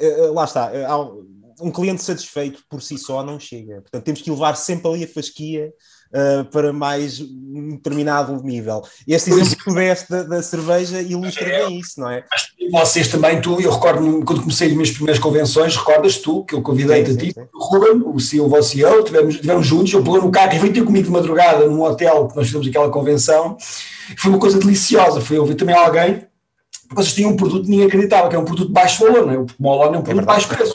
Uh, 0.00 0.32
lá 0.32 0.44
está, 0.44 0.72
uh, 0.72 1.26
um 1.60 1.70
cliente 1.70 2.02
satisfeito 2.02 2.62
por 2.68 2.82
si 2.82 2.98
só 2.98 3.22
não 3.22 3.38
chega. 3.38 3.80
Portanto, 3.80 4.04
temos 4.04 4.22
que 4.22 4.30
levar 4.30 4.54
sempre 4.56 4.88
ali 4.88 5.04
a 5.04 5.08
fasquia 5.08 5.72
uh, 6.12 6.44
para 6.46 6.72
mais 6.72 7.20
um 7.20 7.70
determinado 7.70 8.42
nível. 8.42 8.82
Este 9.06 9.30
exemplo 9.30 9.56
que 9.64 9.74
deste 9.74 10.10
da, 10.10 10.22
da, 10.22 10.42
cerveja 10.42 11.00
ilustra 11.00 11.48
é, 11.48 11.66
bem 11.66 11.78
isso, 11.78 12.00
não 12.00 12.10
é? 12.10 12.24
Vocês 12.70 13.08
também, 13.08 13.40
tu, 13.40 13.60
eu 13.60 13.70
recordo 13.70 14.24
quando 14.24 14.42
comecei 14.42 14.68
as 14.68 14.72
minhas 14.74 14.90
primeiras 14.90 15.18
convenções, 15.18 15.76
recordas 15.76 16.18
tu 16.18 16.44
que 16.44 16.54
eu 16.54 16.62
convidei-te 16.62 17.10
a 17.10 17.16
ti, 17.16 17.34
o 17.54 17.64
Ruben, 17.64 18.02
o 18.06 18.20
CEO, 18.20 18.52
o 18.52 18.62
CEO, 18.62 19.02
tivemos, 19.02 19.36
tivemos 19.36 19.66
juntos, 19.66 19.92
eu 19.92 20.02
peguei 20.02 20.20
no 20.20 20.30
carro 20.30 20.54
e 20.54 20.58
veio 20.58 20.72
ter 20.72 20.84
comigo 20.84 21.06
de 21.06 21.12
madrugada 21.12 21.66
num 21.66 21.82
hotel 21.82 22.28
que 22.28 22.36
nós 22.36 22.46
fizemos 22.46 22.66
aquela 22.66 22.90
convenção. 22.90 23.56
Foi 24.16 24.30
uma 24.30 24.40
coisa 24.40 24.58
deliciosa, 24.58 25.20
foi 25.20 25.38
ouvir 25.38 25.54
também 25.54 25.74
alguém 25.74 26.28
vocês 26.92 27.14
tinham 27.14 27.30
um 27.30 27.36
produto 27.36 27.64
que 27.64 27.70
ninguém 27.70 27.86
acreditava, 27.86 28.28
que 28.28 28.34
é 28.34 28.38
um 28.38 28.44
produto 28.44 28.66
de 28.66 28.72
baixo 28.72 29.04
valor, 29.04 29.26
não 29.26 29.32
é? 29.32 29.38
O 29.38 29.46
Molon 29.58 29.94
é 29.94 29.98
um 29.98 30.02
produto 30.02 30.18
é 30.18 30.20
de 30.20 30.26
baixo 30.26 30.48
preço. 30.48 30.74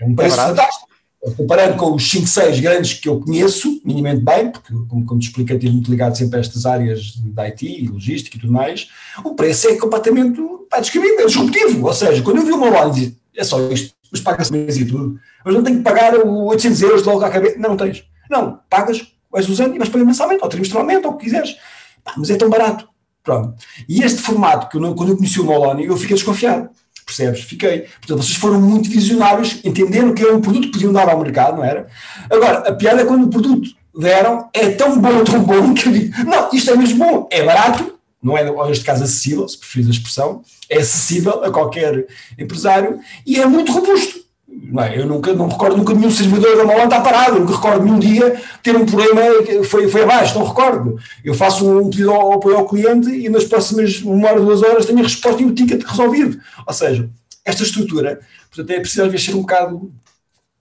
É 0.00 0.04
um 0.04 0.14
preço 0.14 0.36
fantástico 0.36 0.86
comparando 1.34 1.76
com 1.76 1.94
os 1.94 2.08
5, 2.08 2.26
6 2.26 2.60
grandes 2.60 2.94
que 2.94 3.08
eu 3.08 3.18
conheço, 3.20 3.80
minimamente 3.84 4.24
bem, 4.24 4.50
porque, 4.50 4.72
como, 4.88 5.04
como 5.04 5.20
te 5.20 5.28
expliquei, 5.28 5.56
estive 5.56 5.72
muito 5.72 5.90
ligado 5.90 6.16
sempre 6.16 6.36
a 6.36 6.40
estas 6.40 6.66
áreas 6.66 7.00
de 7.00 7.40
IT, 7.40 7.88
logística 7.88 8.36
e 8.36 8.40
tudo 8.40 8.52
mais, 8.52 8.88
o 9.24 9.34
preço 9.34 9.68
é 9.68 9.76
completamente 9.76 10.40
pá, 10.70 10.80
descabido, 10.80 11.20
é 11.20 11.26
disruptivo. 11.26 11.86
Ou 11.86 11.92
seja, 11.92 12.22
quando 12.22 12.38
eu 12.38 12.46
vi 12.46 12.52
uma 12.52 12.68
loja 12.68 13.12
é 13.34 13.44
só 13.44 13.60
isto, 13.70 13.94
mas 14.10 14.20
paga-se 14.20 14.52
mês 14.52 14.76
e 14.76 14.84
tudo, 14.84 15.18
mas 15.44 15.54
não 15.54 15.62
tenho 15.62 15.78
que 15.78 15.82
pagar 15.82 16.14
800 16.14 16.82
euros 16.82 17.02
logo 17.02 17.24
à 17.24 17.30
cabeça. 17.30 17.58
Não, 17.58 17.70
não 17.70 17.76
tens. 17.76 18.04
Não, 18.30 18.60
pagas, 18.70 19.06
vais 19.30 19.48
usando 19.48 19.74
e 19.74 19.78
vais 19.78 19.90
pagar 19.90 20.04
mensalmente, 20.04 20.42
ou 20.42 20.48
trimestralmente, 20.48 21.06
ou 21.06 21.12
o 21.12 21.16
que 21.16 21.24
quiseres. 21.24 21.56
Pá, 22.04 22.14
mas 22.16 22.30
é 22.30 22.36
tão 22.36 22.48
barato. 22.48 22.88
Pronto. 23.22 23.56
E 23.88 24.02
este 24.02 24.22
formato, 24.22 24.68
que 24.68 24.76
eu, 24.76 24.94
quando 24.94 25.10
eu 25.10 25.16
conheci 25.16 25.40
o 25.40 25.44
Moloni, 25.44 25.84
eu 25.84 25.96
fiquei 25.96 26.14
desconfiado 26.14 26.70
percebes? 27.16 27.42
Fiquei. 27.42 27.86
Portanto, 28.00 28.22
vocês 28.22 28.36
foram 28.36 28.60
muito 28.60 28.90
visionários, 28.90 29.60
entenderam 29.64 30.12
que 30.12 30.22
era 30.22 30.36
um 30.36 30.40
produto 30.40 30.66
que 30.66 30.72
podiam 30.72 30.92
dar 30.92 31.08
ao 31.08 31.18
mercado, 31.18 31.56
não 31.56 31.64
era? 31.64 31.86
Agora, 32.30 32.58
a 32.68 32.72
piada 32.72 33.02
é 33.02 33.04
quando 33.04 33.24
o 33.24 33.30
produto 33.30 33.70
deram, 33.98 34.48
é 34.52 34.70
tão 34.70 34.98
bom, 35.00 35.24
tão 35.24 35.42
bom, 35.42 35.74
que 35.74 35.88
eu 35.88 35.92
digo, 35.92 36.24
não, 36.24 36.50
isto 36.52 36.70
é 36.70 36.76
mesmo 36.76 36.98
bom, 36.98 37.28
é 37.30 37.42
barato, 37.42 37.94
não 38.22 38.36
é, 38.36 38.44
neste 38.68 38.84
caso, 38.84 39.04
acessível, 39.04 39.48
se 39.48 39.58
preferir 39.58 39.86
a 39.86 39.90
expressão, 39.90 40.42
é 40.68 40.78
acessível 40.78 41.44
a 41.44 41.50
qualquer 41.50 42.06
empresário 42.38 42.98
e 43.24 43.40
é 43.40 43.46
muito 43.46 43.72
robusto. 43.72 44.25
Não 44.48 44.82
é? 44.82 44.98
Eu 44.98 45.06
nunca, 45.06 45.32
não 45.32 45.48
recordo 45.48 45.76
nunca 45.76 45.92
nenhum 45.92 46.10
servidor 46.10 46.56
da 46.56 46.64
Molan 46.64 46.84
estar 46.84 47.00
parado, 47.00 47.38
nunca 47.40 47.54
recordo 47.54 47.84
nenhum 47.84 47.98
dia 47.98 48.40
ter 48.62 48.76
um 48.76 48.86
problema 48.86 49.42
que 49.42 49.64
foi, 49.64 49.88
foi 49.88 50.02
abaixo, 50.02 50.38
não 50.38 50.46
recordo. 50.46 50.96
Eu 51.24 51.34
faço 51.34 51.68
um 51.68 51.90
pedido 51.90 52.12
ao 52.12 52.34
apoio 52.34 52.56
ao 52.56 52.68
cliente 52.68 53.10
e 53.10 53.28
nas 53.28 53.44
próximas 53.44 54.00
uma 54.02 54.28
hora, 54.28 54.40
duas 54.40 54.62
horas 54.62 54.86
tenho 54.86 55.00
a 55.00 55.02
resposta 55.02 55.42
e 55.42 55.46
o 55.46 55.54
ticket 55.54 55.82
resolvido. 55.82 56.38
Ou 56.66 56.72
seja, 56.72 57.10
esta 57.44 57.62
estrutura, 57.62 58.20
portanto, 58.48 58.70
é 58.76 58.80
preciso 58.80 59.02
às 59.02 59.10
vezes 59.10 59.26
ser 59.26 59.34
um 59.34 59.40
bocado 59.40 59.92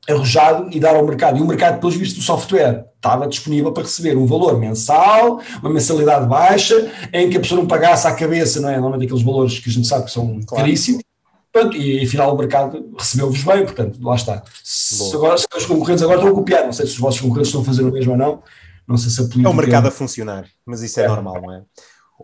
arrojado 0.09 0.69
e 0.71 0.79
dar 0.79 0.95
ao 0.95 1.05
mercado. 1.05 1.37
E 1.37 1.41
o 1.41 1.45
mercado, 1.45 1.79
pelos 1.79 1.95
vistos 1.95 2.19
do 2.19 2.23
software, 2.23 2.85
estava 2.95 3.27
disponível 3.27 3.71
para 3.71 3.83
receber 3.83 4.15
um 4.17 4.25
valor 4.25 4.59
mensal, 4.59 5.41
uma 5.61 5.69
mensalidade 5.69 6.27
baixa, 6.27 6.91
em 7.11 7.29
que 7.29 7.37
a 7.37 7.39
pessoa 7.39 7.59
não 7.59 7.67
pagasse 7.67 8.07
à 8.07 8.13
cabeça, 8.13 8.59
não 8.59 8.69
é? 8.69 8.73
Normalmente 8.73 9.05
aqueles 9.05 9.23
valores 9.23 9.59
que 9.59 9.69
a 9.69 9.73
gente 9.73 9.87
sabe 9.87 10.05
que 10.05 10.11
são 10.11 10.39
claro. 10.45 10.63
caríssimos, 10.63 11.03
Pronto, 11.55 11.77
e 11.77 12.03
afinal 12.03 12.35
o 12.35 12.37
mercado 12.37 12.93
recebeu-vos 12.99 13.41
bem, 13.41 13.63
portanto, 13.63 13.97
lá 14.03 14.15
está. 14.15 14.43
Se, 14.61 15.15
agora, 15.15 15.37
se 15.37 15.47
os 15.55 15.65
concorrentes 15.65 16.03
agora 16.03 16.17
estão 16.17 16.33
a 16.33 16.35
copiar, 16.35 16.65
não 16.65 16.73
sei 16.73 16.85
se 16.85 16.91
os 16.91 16.99
vossos 16.99 17.21
concorrentes 17.21 17.47
estão 17.47 17.61
a 17.61 17.63
fazer 17.63 17.83
o 17.83 17.93
mesmo 17.93 18.11
ou 18.11 18.17
não, 18.17 18.43
não 18.85 18.97
sei 18.97 19.09
se 19.09 19.21
a 19.21 19.23
política... 19.23 19.47
É 19.47 19.51
o 19.51 19.53
mercado 19.53 19.87
a 19.87 19.91
funcionar, 19.91 20.49
mas 20.65 20.81
isso 20.81 20.99
é, 20.99 21.05
é. 21.05 21.07
normal, 21.07 21.41
não 21.41 21.53
é? 21.53 21.63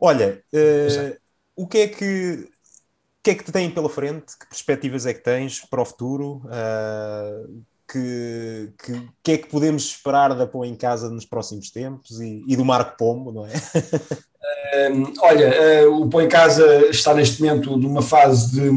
Olha, 0.01 0.43
uh, 0.53 1.17
o 1.55 1.65
que 1.65 1.77
é 1.77 1.87
que 1.87 2.45
o 2.45 3.23
que 3.23 3.31
é 3.31 3.35
que 3.35 3.43
te 3.45 3.53
têm 3.53 3.71
pela 3.71 3.87
frente? 3.87 4.37
Que 4.37 4.47
perspectivas 4.47 5.05
é 5.05 5.13
que 5.13 5.23
tens 5.23 5.61
para 5.61 5.81
o 5.81 5.85
futuro? 5.85 6.41
Uh, 6.47 7.63
que, 7.89 8.73
que, 8.83 9.09
que, 9.23 9.31
é 9.31 9.37
que 9.37 9.47
podemos 9.47 9.83
esperar 9.83 10.35
da 10.35 10.45
Pão 10.45 10.65
em 10.65 10.75
Casa 10.75 11.09
nos 11.09 11.25
próximos 11.25 11.71
tempos 11.71 12.19
e, 12.19 12.43
e 12.45 12.57
do 12.57 12.65
Marco 12.65 12.97
Pombo, 12.97 13.31
não 13.31 13.45
é? 13.45 13.53
uh, 14.89 15.13
olha, 15.21 15.87
uh, 15.87 16.01
o 16.01 16.09
Pão 16.09 16.21
em 16.21 16.27
Casa 16.27 16.65
está 16.87 17.13
neste 17.13 17.41
momento 17.41 17.77
numa 17.77 18.01
fase 18.01 18.51
de 18.51 18.69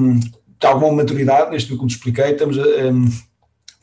de 0.61 0.67
alguma 0.67 0.93
maturidade, 0.93 1.51
neste 1.51 1.75
que 1.75 1.81
eu 1.81 1.87
expliquei, 1.87 2.33
estamos 2.33 2.59
a, 2.59 2.63
um, 2.63 3.09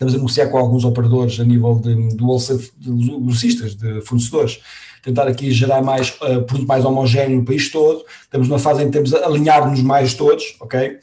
estamos 0.02 0.14
a 0.16 0.18
negociar 0.18 0.48
com 0.48 0.58
alguns 0.58 0.84
operadores 0.84 1.40
a 1.40 1.44
nível 1.44 1.76
de, 1.80 2.16
do 2.16 2.26
wholesale, 2.26 2.72
de 2.80 4.02
fornecedores, 4.02 4.60
tentar 5.04 5.28
aqui 5.28 5.52
gerar 5.52 5.82
mais 5.82 6.10
uh, 6.22 6.44
produto 6.44 6.68
mais 6.68 6.86
homogéneo 6.86 7.40
no 7.40 7.46
país 7.46 7.70
todo, 7.72 8.04
estamos 8.22 8.48
numa 8.48 8.60
fase 8.60 8.84
em 8.84 8.86
que 8.86 8.92
temos 8.92 9.14
a 9.14 9.26
alinhar-nos 9.26 9.82
mais 9.82 10.14
todos, 10.14 10.56
ok? 10.60 11.00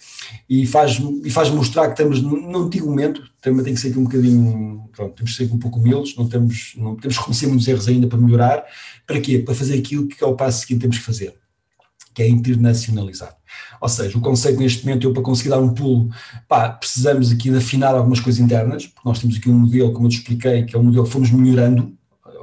E 0.48 0.66
faz, 0.66 1.00
e 1.24 1.30
faz 1.30 1.50
mostrar 1.50 1.86
que 1.86 1.92
estamos 1.92 2.22
num 2.22 2.56
antigo 2.56 2.86
momento, 2.86 3.22
também 3.40 3.64
tem 3.64 3.74
que 3.74 3.80
ser 3.80 3.88
aqui 3.88 3.98
um 3.98 4.04
bocadinho, 4.04 4.88
pronto, 4.92 5.14
temos 5.14 5.36
que 5.36 5.44
ser 5.44 5.52
um 5.52 5.58
pouco 5.58 5.78
humildes, 5.78 6.16
não 6.16 6.28
temos, 6.28 6.74
não, 6.76 6.96
temos 6.96 7.16
que 7.16 7.20
reconhecer 7.20 7.46
muitos 7.48 7.66
erros 7.66 7.88
ainda 7.88 8.06
para 8.06 8.18
melhorar, 8.18 8.64
para 9.06 9.20
quê? 9.20 9.38
Para 9.38 9.54
fazer 9.54 9.78
aquilo 9.78 10.06
que 10.06 10.22
é 10.22 10.26
o 10.26 10.34
passo 10.34 10.60
seguinte 10.60 10.82
temos 10.82 10.98
que 10.98 11.04
fazer, 11.04 11.34
que 12.18 12.22
é 12.24 12.28
internacionalizar. 12.28 13.32
Ou 13.80 13.88
seja, 13.88 14.18
o 14.18 14.20
conceito 14.20 14.58
neste 14.58 14.84
momento, 14.84 15.06
eu 15.06 15.12
para 15.12 15.22
conseguir 15.22 15.50
dar 15.50 15.60
um 15.60 15.72
pulo, 15.72 16.10
pá, 16.48 16.70
precisamos 16.70 17.30
aqui 17.30 17.48
de 17.48 17.58
afinar 17.58 17.94
algumas 17.94 18.18
coisas 18.18 18.40
internas, 18.40 18.88
porque 18.88 19.08
nós 19.08 19.20
temos 19.20 19.36
aqui 19.36 19.48
um 19.48 19.56
modelo, 19.56 19.92
como 19.92 20.06
eu 20.06 20.10
te 20.10 20.16
expliquei, 20.16 20.64
que 20.64 20.74
é 20.74 20.78
um 20.80 20.82
modelo 20.82 21.04
que 21.04 21.10
fomos 21.12 21.30
melhorando, 21.30 21.96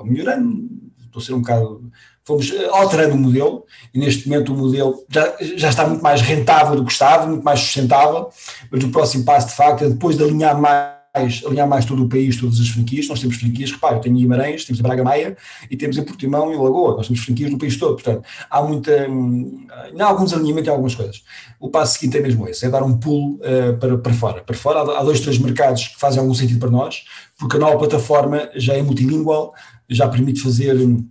melhorando, 0.05 0.65
estou 1.05 1.21
a 1.21 1.25
ser 1.25 1.33
um 1.33 1.41
bocado, 1.41 1.91
fomos 2.23 2.53
alterando 2.71 3.15
o 3.15 3.17
modelo, 3.17 3.65
e 3.93 3.99
neste 3.99 4.29
momento 4.29 4.53
o 4.53 4.57
modelo 4.57 5.03
já, 5.09 5.35
já 5.57 5.69
está 5.69 5.85
muito 5.85 6.01
mais 6.01 6.21
rentável 6.21 6.77
do 6.77 6.85
que 6.85 6.93
estava, 6.93 7.27
muito 7.27 7.43
mais 7.43 7.59
sustentável, 7.59 8.29
mas 8.71 8.81
o 8.81 8.89
próximo 8.91 9.25
passo 9.25 9.47
de 9.49 9.55
facto 9.55 9.83
é 9.83 9.89
depois 9.89 10.15
de 10.15 10.23
alinhar 10.23 10.57
mais, 10.57 10.94
alinhar 11.15 11.67
mais 11.67 11.85
todo 11.85 12.03
o 12.03 12.09
país, 12.09 12.37
todas 12.37 12.59
as 12.59 12.67
franquias. 12.67 13.07
Nós 13.07 13.19
temos 13.19 13.37
franquias, 13.37 13.71
repare, 13.71 13.95
eu 13.95 14.01
tenho 14.01 14.15
em 14.15 14.19
Guimarães, 14.19 14.65
temos 14.65 14.79
em 14.79 14.83
Braga 14.83 15.03
Maia 15.03 15.37
e 15.69 15.77
temos 15.77 15.97
em 15.97 16.03
Portimão 16.03 16.53
e 16.53 16.55
Lagoa. 16.55 16.97
Nós 16.97 17.07
temos 17.07 17.23
franquias 17.23 17.51
no 17.51 17.57
país 17.57 17.77
todo. 17.77 17.95
Portanto, 17.95 18.23
há 18.49 18.61
muita. 18.61 19.09
Hum, 19.09 19.65
há 19.99 20.05
alguns 20.05 20.33
alinhamentos 20.33 20.67
em 20.67 20.71
algumas 20.71 20.95
coisas. 20.95 21.23
O 21.59 21.69
passo 21.69 21.99
seguinte 21.99 22.17
é 22.17 22.21
mesmo 22.21 22.47
esse: 22.47 22.65
é 22.65 22.69
dar 22.69 22.83
um 22.83 22.97
pulo 22.97 23.35
uh, 23.35 23.77
para, 23.79 23.97
para 23.97 24.13
fora. 24.13 24.41
Para 24.41 24.55
fora, 24.55 24.79
há, 24.79 24.99
há 24.99 25.03
dois, 25.03 25.19
três 25.19 25.37
mercados 25.37 25.87
que 25.87 25.99
fazem 25.99 26.19
algum 26.19 26.33
sentido 26.33 26.59
para 26.59 26.69
nós, 26.69 27.03
porque 27.39 27.57
a 27.57 27.59
nova 27.59 27.77
plataforma 27.77 28.49
já 28.55 28.73
é 28.73 28.81
multilingual, 28.81 29.53
já 29.89 30.07
permite 30.07 30.41
fazer 30.41 30.75
hum, 30.75 31.07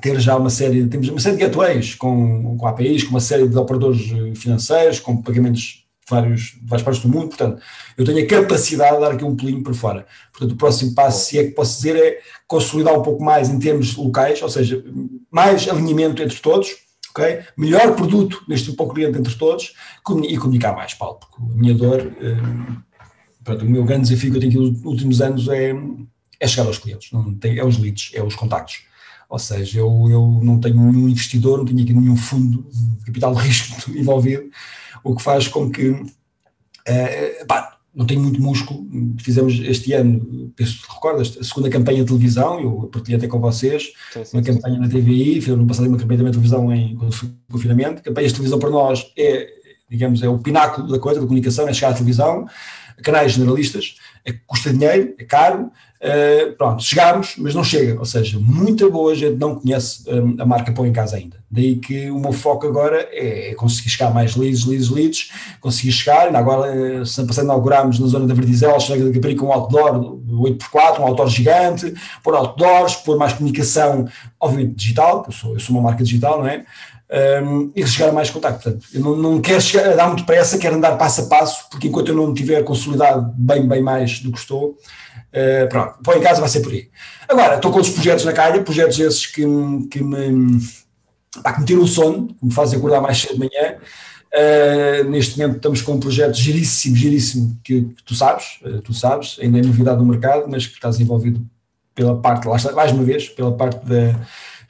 ter 0.00 0.18
já 0.20 0.36
uma 0.36 0.50
série, 0.50 0.86
temos 0.86 1.08
uma 1.08 1.20
série 1.20 1.36
de 1.36 1.42
gateways 1.42 1.94
com, 1.94 2.56
com 2.56 2.66
APIs, 2.66 3.04
com 3.04 3.10
uma 3.10 3.20
série 3.20 3.48
de 3.48 3.56
operadores 3.56 4.10
eh, 4.12 4.34
financeiros, 4.34 5.00
com 5.00 5.20
pagamentos 5.20 5.77
vários, 6.08 6.58
várias 6.62 6.84
partes 6.84 7.02
do 7.02 7.08
mundo, 7.08 7.28
portanto, 7.28 7.62
eu 7.96 8.04
tenho 8.04 8.24
a 8.24 8.26
capacidade 8.26 8.94
de 8.94 9.00
dar 9.00 9.12
aqui 9.12 9.24
um 9.24 9.36
pulinho 9.36 9.62
para 9.62 9.74
fora. 9.74 10.06
Portanto, 10.32 10.52
o 10.52 10.56
próximo 10.56 10.94
passo, 10.94 11.26
se 11.26 11.38
é 11.38 11.44
que 11.44 11.50
posso 11.50 11.76
dizer, 11.76 11.96
é 11.96 12.18
consolidar 12.46 12.98
um 12.98 13.02
pouco 13.02 13.22
mais 13.22 13.48
em 13.48 13.58
termos 13.58 13.96
locais, 13.96 14.40
ou 14.42 14.48
seja, 14.48 14.82
mais 15.30 15.68
alinhamento 15.68 16.22
entre 16.22 16.38
todos, 16.38 16.70
ok? 17.10 17.40
Melhor 17.56 17.94
produto 17.94 18.42
neste 18.48 18.72
para 18.72 18.86
o 18.86 18.88
cliente 18.88 19.18
entre 19.18 19.34
todos 19.34 19.74
e 20.28 20.38
comunicar 20.38 20.74
mais, 20.74 20.94
Paulo, 20.94 21.18
porque 21.18 21.36
a 21.42 21.56
minha 21.56 21.74
dor, 21.74 22.12
um, 22.20 23.62
o 23.62 23.64
meu 23.64 23.84
grande 23.84 24.08
desafio 24.08 24.30
que 24.30 24.36
eu 24.36 24.40
tenho 24.40 24.62
nos 24.62 24.84
últimos 24.84 25.20
anos 25.20 25.48
é, 25.48 25.74
é 26.40 26.46
chegar 26.46 26.66
aos 26.66 26.78
clientes, 26.78 27.10
não 27.12 27.34
tem, 27.34 27.58
é 27.58 27.64
os 27.64 27.78
leads, 27.78 28.10
é 28.14 28.22
os 28.22 28.34
contactos. 28.34 28.86
Ou 29.28 29.38
seja, 29.38 29.80
eu, 29.80 30.06
eu 30.08 30.40
não 30.42 30.58
tenho 30.58 30.76
nenhum 30.76 31.06
investidor, 31.06 31.58
não 31.58 31.64
tenho 31.66 31.82
aqui 31.82 31.92
nenhum 31.92 32.16
fundo 32.16 32.66
de 32.72 33.04
capital 33.04 33.34
de 33.34 33.42
risco 33.42 33.90
envolvido, 33.92 34.48
o 35.04 35.14
que 35.14 35.22
faz 35.22 35.48
com 35.48 35.70
que 35.70 35.88
uh, 35.90 36.06
pá, 37.46 37.78
não 37.94 38.06
tenho 38.06 38.20
muito 38.20 38.40
músculo. 38.40 38.86
Fizemos 39.18 39.58
este 39.60 39.92
ano, 39.92 40.52
penso 40.54 40.82
que 40.82 40.94
recordas, 40.94 41.36
a 41.40 41.44
segunda 41.44 41.68
campanha 41.68 42.00
de 42.00 42.06
televisão, 42.06 42.60
eu 42.60 42.88
partilhei 42.92 43.18
até 43.18 43.26
com 43.26 43.40
vocês, 43.40 43.92
sim, 44.12 44.24
sim, 44.24 44.36
uma 44.36 44.42
sim, 44.44 44.54
campanha 44.54 44.78
na 44.78 44.88
TVI, 44.88 45.40
fizemos 45.40 45.60
no 45.60 45.66
passado 45.66 45.88
uma 45.88 45.98
campanha 45.98 46.24
de 46.24 46.30
televisão 46.30 46.72
em 46.72 46.96
confinamento. 47.50 48.02
Campanhas 48.02 48.30
de 48.30 48.36
televisão 48.36 48.58
para 48.58 48.70
nós 48.70 49.12
é, 49.18 49.48
digamos, 49.90 50.22
é 50.22 50.28
o 50.28 50.38
pináculo 50.38 50.88
da 50.88 50.98
coisa, 50.98 51.20
da 51.20 51.26
comunicação, 51.26 51.68
é 51.68 51.72
chegar 51.72 51.90
à 51.90 51.94
televisão, 51.94 52.46
canais 53.02 53.32
generalistas, 53.32 53.96
é, 54.24 54.32
custa 54.46 54.72
dinheiro, 54.72 55.14
é 55.18 55.24
caro, 55.24 55.70
Uh, 56.00 56.52
pronto, 56.52 56.80
chegámos, 56.80 57.34
mas 57.38 57.56
não 57.56 57.64
chega, 57.64 57.98
ou 57.98 58.04
seja, 58.04 58.38
muita 58.40 58.88
boa 58.88 59.16
gente 59.16 59.36
não 59.36 59.56
conhece 59.56 60.08
um, 60.08 60.40
a 60.40 60.46
marca 60.46 60.70
Põe 60.70 60.88
em 60.88 60.92
Casa 60.92 61.16
ainda. 61.16 61.36
Daí 61.50 61.74
que 61.74 62.08
o 62.08 62.20
meu 62.20 62.32
foco 62.32 62.68
agora 62.68 63.08
é 63.10 63.52
conseguir 63.54 63.90
chegar 63.90 64.14
mais 64.14 64.36
leads, 64.36 64.64
leads, 64.64 64.90
leads, 64.90 65.30
conseguir 65.60 65.90
chegar, 65.90 66.34
agora, 66.36 66.72
uh, 66.72 67.26
passando 67.26 67.46
inauguramos 67.46 67.98
na 67.98 68.06
zona 68.06 68.28
da 68.28 68.34
Verdizela, 68.34 68.78
chega 68.78 69.10
daqui 69.10 69.34
a 69.34 69.36
com 69.36 69.46
um 69.46 69.52
outdoor 69.52 70.18
8x4, 70.28 71.00
um 71.00 71.06
outdoor 71.06 71.28
gigante, 71.28 71.92
pôr 72.22 72.34
outdoors, 72.34 72.94
pôr 72.96 73.16
mais 73.16 73.32
comunicação, 73.32 74.06
obviamente 74.38 74.74
digital, 74.74 75.24
eu 75.26 75.32
sou, 75.32 75.54
eu 75.54 75.60
sou 75.60 75.74
uma 75.74 75.82
marca 75.82 76.04
digital, 76.04 76.38
não 76.38 76.46
é? 76.46 76.64
Um, 77.42 77.72
e 77.74 77.86
chegar 77.86 78.10
a 78.10 78.12
mais 78.12 78.28
contacto. 78.28 78.62
Portanto, 78.62 78.86
eu 78.92 79.00
não, 79.00 79.16
não 79.16 79.40
quero 79.40 79.60
chegar, 79.60 79.96
dar 79.96 80.06
muito 80.08 80.24
pressa, 80.24 80.58
quero 80.58 80.76
andar 80.76 80.96
passo 80.96 81.22
a 81.22 81.24
passo, 81.24 81.68
porque 81.70 81.88
enquanto 81.88 82.08
eu 82.08 82.14
não 82.14 82.32
tiver 82.34 82.62
consolidado 82.62 83.32
bem, 83.34 83.66
bem 83.66 83.82
mais 83.82 84.20
do 84.20 84.30
que 84.30 84.38
estou, 84.38 84.76
uh, 85.32 85.68
pronto, 85.68 85.98
põe 86.02 86.18
em 86.18 86.22
casa 86.22 86.40
vai 86.40 86.48
ser 86.48 86.60
por 86.60 86.72
aí. 86.72 86.88
Agora, 87.28 87.56
estou 87.56 87.70
com 87.70 87.78
outros 87.78 87.94
projetos 87.94 88.24
na 88.24 88.32
calha, 88.32 88.62
projetos 88.62 88.98
esses 88.98 89.26
que, 89.26 89.42
que 89.90 90.02
me, 90.02 90.60
pá, 91.42 91.52
que 91.52 91.60
me 91.60 91.66
tiram 91.66 91.82
o 91.82 91.88
sono, 91.88 92.28
que 92.28 92.46
me 92.46 92.52
fazem 92.52 92.78
acordar 92.78 93.00
mais 93.00 93.18
cedo 93.18 93.34
de 93.34 93.38
manhã. 93.40 93.76
Uh, 94.28 95.08
neste 95.08 95.38
momento 95.38 95.56
estamos 95.56 95.80
com 95.80 95.92
um 95.92 96.00
projeto 96.00 96.36
giríssimo, 96.36 96.94
giríssimo, 96.94 97.58
que, 97.64 97.82
que 97.82 98.02
tu 98.04 98.14
sabes, 98.14 98.58
uh, 98.62 98.82
tu 98.82 98.92
sabes, 98.92 99.38
ainda 99.40 99.58
é 99.58 99.62
novidade 99.62 99.98
no 99.98 100.04
mercado, 100.04 100.46
mas 100.48 100.66
que 100.66 100.74
estás 100.74 101.00
envolvido 101.00 101.44
pela 101.94 102.20
parte, 102.20 102.46
lá 102.46 102.56
está, 102.56 102.72
mais 102.72 102.92
uma 102.92 103.02
vez, 103.02 103.28
pela 103.28 103.52
parte 103.52 103.84
da 103.86 104.14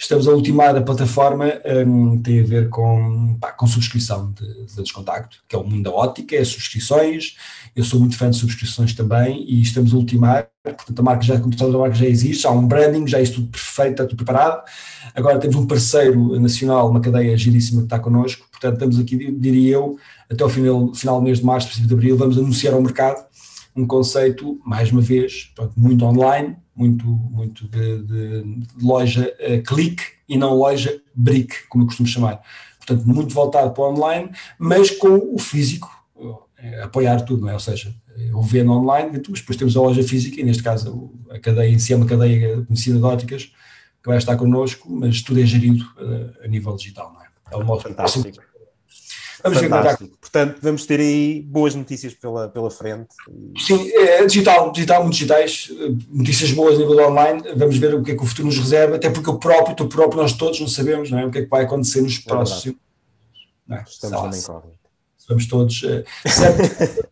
Estamos 0.00 0.28
a 0.28 0.32
ultimar 0.32 0.76
a 0.76 0.80
plataforma, 0.80 1.46
um, 1.84 2.22
tem 2.22 2.38
a 2.38 2.44
ver 2.44 2.68
com, 2.68 3.36
pá, 3.40 3.50
com 3.50 3.66
subscrição 3.66 4.30
de, 4.30 4.66
de 4.66 4.82
descontacto, 4.82 5.42
que 5.48 5.56
é 5.56 5.58
o 5.58 5.64
mundo 5.64 5.82
da 5.82 5.90
ótica, 5.90 6.36
é 6.36 6.44
subscrições. 6.44 7.36
Eu 7.74 7.82
sou 7.82 7.98
muito 7.98 8.16
fã 8.16 8.30
de 8.30 8.36
subscrições 8.36 8.94
também 8.94 9.44
e 9.48 9.60
estamos 9.60 9.92
a 9.92 9.96
ultimar. 9.96 10.48
Portanto, 10.62 11.00
a 11.00 11.02
marca 11.02 11.22
já, 11.24 11.40
como 11.40 11.52
a 11.52 11.78
marca 11.80 11.96
já 11.96 12.06
existe, 12.06 12.46
há 12.46 12.50
um 12.52 12.68
branding, 12.68 13.08
já 13.08 13.20
é 13.20 13.24
tudo 13.24 13.48
perfeito, 13.48 13.90
está 13.90 14.04
tudo 14.06 14.18
preparado. 14.18 14.62
Agora 15.16 15.40
temos 15.40 15.56
um 15.56 15.66
parceiro 15.66 16.38
nacional, 16.38 16.88
uma 16.88 17.00
cadeia 17.00 17.36
giríssima 17.36 17.80
que 17.80 17.86
está 17.86 17.98
connosco. 17.98 18.46
Portanto, 18.52 18.74
estamos 18.74 19.00
aqui, 19.00 19.32
diria 19.32 19.74
eu, 19.74 19.96
até 20.30 20.44
o 20.44 20.48
final, 20.48 20.94
final 20.94 21.18
do 21.18 21.24
mês 21.24 21.40
de 21.40 21.44
março, 21.44 21.66
princípio 21.66 21.88
de 21.88 21.94
abril, 21.94 22.16
vamos 22.16 22.38
anunciar 22.38 22.72
ao 22.72 22.80
mercado 22.80 23.26
um 23.74 23.86
conceito, 23.86 24.60
mais 24.64 24.90
uma 24.90 25.00
vez, 25.00 25.52
muito 25.76 26.04
online, 26.04 26.56
muito, 26.78 27.06
muito 27.06 27.66
de, 27.68 28.02
de, 28.04 28.66
loja 28.80 29.34
uh, 29.40 29.62
clique 29.64 30.04
e 30.28 30.38
não 30.38 30.54
loja 30.54 31.00
brick, 31.14 31.66
como 31.68 31.82
eu 31.82 31.86
costumo 31.86 32.08
chamar. 32.08 32.40
Portanto, 32.78 33.06
muito 33.06 33.34
voltado 33.34 33.72
para 33.72 33.82
o 33.82 33.92
online, 33.92 34.30
mas 34.58 34.90
com 34.90 35.34
o 35.34 35.38
físico 35.38 35.90
uh, 36.14 36.38
apoiar 36.82 37.20
tudo, 37.22 37.42
não 37.42 37.50
é? 37.50 37.54
Ou 37.54 37.60
seja, 37.60 37.92
eu 38.16 38.40
vendo 38.40 38.72
online, 38.72 39.18
depois 39.18 39.56
temos 39.56 39.76
a 39.76 39.80
loja 39.80 40.02
física, 40.02 40.40
e 40.40 40.44
neste 40.44 40.62
caso 40.62 41.12
a 41.30 41.38
cadeia 41.38 41.70
em 41.70 41.78
si 41.78 41.92
é 41.92 41.96
uma 41.96 42.06
cadeia 42.06 42.64
conhecida 42.64 42.98
de 42.98 43.04
óticas, 43.04 43.44
que 44.02 44.08
vai 44.08 44.18
estar 44.18 44.36
connosco, 44.36 44.88
mas 44.90 45.22
tudo 45.22 45.40
é 45.40 45.46
gerido 45.46 45.84
uh, 45.96 46.44
a 46.44 46.48
nível 46.48 46.76
digital, 46.76 47.12
não 47.12 47.22
é? 47.22 47.28
É 47.50 47.56
um 47.56 47.64
modo 47.64 47.82
fantástico. 47.82 48.40
Vamos 49.42 49.58
Fantástico. 49.58 50.04
ver 50.04 50.16
Portanto, 50.20 50.58
vamos 50.62 50.86
ter 50.86 51.00
aí 51.00 51.42
boas 51.42 51.74
notícias 51.74 52.14
pela, 52.14 52.48
pela 52.48 52.70
frente. 52.70 53.08
Sim, 53.58 53.90
é 53.92 54.24
digital, 54.26 54.72
digital, 54.72 55.02
muito 55.02 55.14
digitais, 55.14 55.70
notícias 56.10 56.50
boas 56.52 56.74
a 56.74 56.78
nível 56.78 57.08
online. 57.08 57.42
Vamos 57.56 57.76
ver 57.76 57.94
o 57.94 58.02
que 58.02 58.12
é 58.12 58.16
que 58.16 58.22
o 58.22 58.26
futuro 58.26 58.46
nos 58.46 58.58
reserva, 58.58 58.96
até 58.96 59.10
porque 59.10 59.28
eu 59.28 59.38
próprio, 59.38 59.76
tu 59.76 59.86
próprio, 59.86 60.20
nós 60.22 60.32
todos 60.32 60.60
não 60.60 60.68
sabemos 60.68 61.10
não 61.10 61.18
é? 61.18 61.26
o 61.26 61.30
que 61.30 61.38
é 61.38 61.42
que 61.42 61.48
vai 61.48 61.64
acontecer 61.64 62.02
nos 62.02 62.18
é 62.18 62.28
próximos. 62.28 62.76
É 63.70 63.82
Estamos 63.86 64.22
na 64.22 64.38
incógnita. 64.38 64.78
Vamos 65.28 65.46
todos. 65.46 65.82
Uh, 65.82 66.04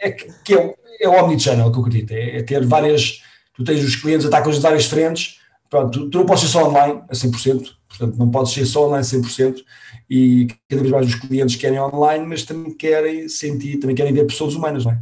é 0.00 0.10
que, 0.10 0.32
que 0.44 0.54
é, 0.54 0.74
é 1.00 1.08
o 1.08 1.24
omnichannel 1.24 1.70
que 1.72 1.78
eu 1.78 1.82
acredito, 1.82 2.12
é, 2.12 2.38
é, 2.38 2.42
ter 2.42 2.64
várias. 2.64 3.22
Tu 3.54 3.64
tens 3.64 3.84
os 3.84 3.96
clientes 3.96 4.24
a 4.24 4.28
estar 4.28 4.42
com 4.42 4.50
as 4.50 4.58
várias 4.58 4.86
frentes, 4.86 5.40
pronto, 5.72 6.10
tu, 6.10 6.18
não 6.18 6.26
podes 6.26 6.42
ser 6.42 6.50
só 6.50 6.68
online 6.68 7.02
a 7.08 7.14
100%, 7.14 7.70
portanto, 7.88 8.18
não 8.18 8.30
podes 8.30 8.52
ser 8.52 8.66
só 8.66 8.86
online 8.86 9.00
a 9.00 9.08
100% 9.08 9.62
e 10.10 10.46
cada 10.68 10.82
vez 10.82 10.92
mais 10.92 11.06
os 11.06 11.14
clientes 11.14 11.56
querem 11.56 11.80
online, 11.80 12.26
mas 12.26 12.42
também 12.44 12.74
querem 12.74 13.26
sentir, 13.26 13.78
também 13.78 13.96
querem 13.96 14.12
ver 14.12 14.26
pessoas 14.26 14.54
humanas, 14.54 14.84
não 14.84 14.92
é? 14.92 15.00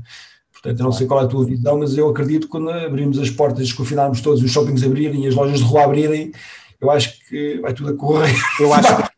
Portanto, 0.52 0.78
eu 0.78 0.84
não 0.84 0.92
sei 0.92 1.08
qual 1.08 1.22
é 1.22 1.24
a 1.24 1.26
tua 1.26 1.44
visão, 1.44 1.76
mas 1.80 1.98
eu 1.98 2.08
acredito 2.08 2.42
que 2.42 2.52
quando 2.52 2.70
abrimos 2.70 3.18
as 3.18 3.28
portas, 3.30 3.66
desconfinarmos 3.66 4.20
todos, 4.20 4.44
os 4.44 4.50
shoppings 4.52 4.84
abrirem, 4.84 5.26
as 5.26 5.34
lojas 5.34 5.58
de 5.58 5.64
rua 5.64 5.82
abrirem, 5.82 6.30
eu 6.80 6.88
acho 6.88 7.18
que 7.26 7.58
vai 7.58 7.74
tudo 7.74 7.90
a 7.90 7.96
correr. 7.96 8.32
Eu 8.60 8.70
acho 8.72 8.96
que, 8.96 9.10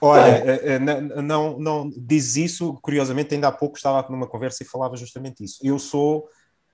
olha, 0.00 0.22
eh, 0.22 0.60
eh, 0.64 0.78
não, 1.22 1.58
não 1.58 1.90
diz 1.94 2.36
isso, 2.36 2.72
curiosamente, 2.80 3.34
ainda 3.34 3.48
há 3.48 3.52
pouco 3.52 3.76
estava 3.76 4.10
numa 4.10 4.26
conversa 4.26 4.62
e 4.62 4.66
falava 4.66 4.96
justamente 4.96 5.44
isso. 5.44 5.58
Eu 5.62 5.78
sou 5.78 6.26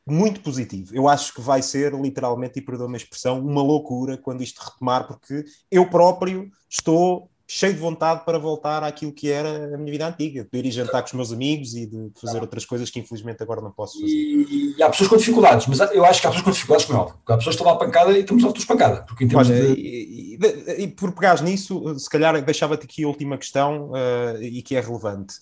muito 0.06 0.40
positivo. 0.40 0.94
Eu 0.94 1.08
acho 1.08 1.32
que 1.34 1.40
vai 1.40 1.62
ser, 1.62 1.92
literalmente, 1.94 2.58
e 2.58 2.62
perdoa-me 2.62 2.94
a 2.94 2.96
expressão, 2.96 3.40
uma 3.40 3.62
loucura 3.62 4.16
quando 4.16 4.42
isto 4.42 4.60
retomar, 4.60 5.06
porque 5.06 5.44
eu 5.70 5.88
próprio 5.88 6.50
estou 6.68 7.30
cheio 7.46 7.74
de 7.74 7.80
vontade 7.80 8.24
para 8.24 8.38
voltar 8.38 8.82
àquilo 8.82 9.12
que 9.12 9.30
era 9.30 9.74
a 9.74 9.76
minha 9.76 9.92
vida 9.92 10.06
antiga, 10.06 10.48
de 10.50 10.58
ir 10.58 10.66
e 10.66 10.70
jantar 10.70 11.02
com 11.02 11.08
os 11.08 11.12
meus 11.12 11.32
amigos 11.32 11.74
e 11.74 11.86
de 11.86 12.10
fazer 12.18 12.40
outras 12.40 12.64
coisas 12.64 12.88
que 12.88 12.98
infelizmente 12.98 13.42
agora 13.42 13.60
não 13.60 13.70
posso 13.70 14.00
fazer. 14.00 14.10
E, 14.10 14.74
e 14.78 14.82
há 14.82 14.88
pessoas 14.88 15.10
com 15.10 15.16
dificuldades, 15.18 15.66
mas 15.66 15.78
eu 15.92 16.02
acho 16.04 16.20
que 16.20 16.26
há 16.26 16.30
pessoas 16.30 16.44
com 16.44 16.50
dificuldades, 16.50 16.88
é 16.88 16.94
óbvio, 16.94 17.14
há 17.26 17.36
pessoas 17.36 17.54
que 17.54 17.62
estão 17.62 17.66
lá 17.66 17.78
pancada 17.78 18.12
e 18.12 18.20
estamos 18.20 18.42
outros 18.44 18.64
pancada. 18.64 19.02
Porque 19.02 19.24
em 19.24 19.36
Olha, 19.36 19.54
de... 19.54 19.74
e, 19.74 20.38
e, 20.38 20.82
e, 20.82 20.88
por 20.88 21.12
pegares 21.12 21.42
nisso, 21.42 21.98
se 21.98 22.08
calhar 22.08 22.42
deixava-te 22.42 22.84
aqui 22.84 23.04
a 23.04 23.08
última 23.08 23.36
questão 23.36 23.90
uh, 23.90 24.42
e 24.42 24.62
que 24.62 24.74
é 24.74 24.80
relevante. 24.80 25.34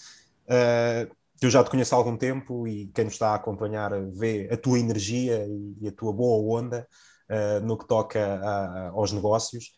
Uh, 0.47 1.09
eu 1.47 1.51
já 1.51 1.65
te 1.65 1.71
conheço 1.71 1.95
há 1.95 1.99
algum 1.99 2.17
tempo 2.17 2.67
e 2.69 2.89
quem 2.95 3.05
nos 3.05 3.15
está 3.15 3.31
a 3.31 3.35
acompanhar 3.37 3.93
vê 4.13 4.49
a 4.53 4.57
tua 4.57 4.79
energia 4.79 5.47
e, 5.81 5.89
a 5.89 5.93
tua 5.93 6.13
boa 6.13 6.61
onda 6.61 6.87
uh, 7.31 7.65
no 7.65 7.79
que 7.79 7.87
toca 7.87 8.21
a, 8.21 8.65
a, 8.65 8.89
aos 8.91 9.13
negócios. 9.13 9.73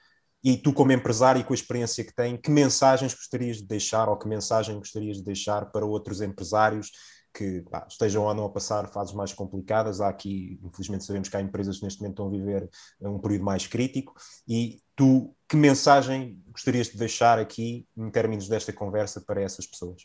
E 0.44 0.56
tu, 0.56 0.72
como 0.72 0.90
empresário 0.90 1.40
e 1.40 1.44
com 1.44 1.52
a 1.52 1.54
experiência 1.54 2.04
que 2.04 2.12
tem, 2.12 2.36
que 2.36 2.50
mensagens 2.50 3.14
gostarias 3.14 3.58
de 3.58 3.64
deixar 3.64 4.08
ou 4.08 4.16
que 4.16 4.26
mensagem 4.26 4.76
gostarias 4.76 5.18
de 5.18 5.24
deixar 5.24 5.66
para 5.70 5.86
outros 5.86 6.20
empresários 6.20 6.90
que 7.32 7.62
pá, 7.70 7.86
estejam 7.88 8.24
ou 8.24 8.34
não 8.34 8.44
a 8.46 8.50
passar 8.50 8.88
fases 8.88 9.14
mais 9.14 9.32
complicadas? 9.32 10.00
Há 10.00 10.08
aqui, 10.08 10.58
infelizmente, 10.64 11.04
sabemos 11.04 11.28
que 11.28 11.36
há 11.36 11.40
empresas 11.40 11.78
que 11.78 11.84
neste 11.84 12.00
momento 12.00 12.14
estão 12.14 12.26
a 12.26 12.30
viver 12.30 12.68
um 13.00 13.20
período 13.20 13.44
mais 13.44 13.68
crítico. 13.68 14.14
E 14.48 14.82
tu, 14.96 15.32
que 15.48 15.56
mensagem 15.56 16.42
gostarias 16.50 16.88
de 16.88 16.98
deixar 16.98 17.38
aqui, 17.38 17.86
em 17.96 18.10
termos 18.10 18.48
desta 18.48 18.72
conversa, 18.72 19.20
para 19.20 19.40
essas 19.40 19.66
pessoas? 19.66 20.02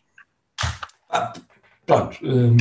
Ah, 1.10 1.34
pronto. 1.86 2.18
Hum, 2.24 2.58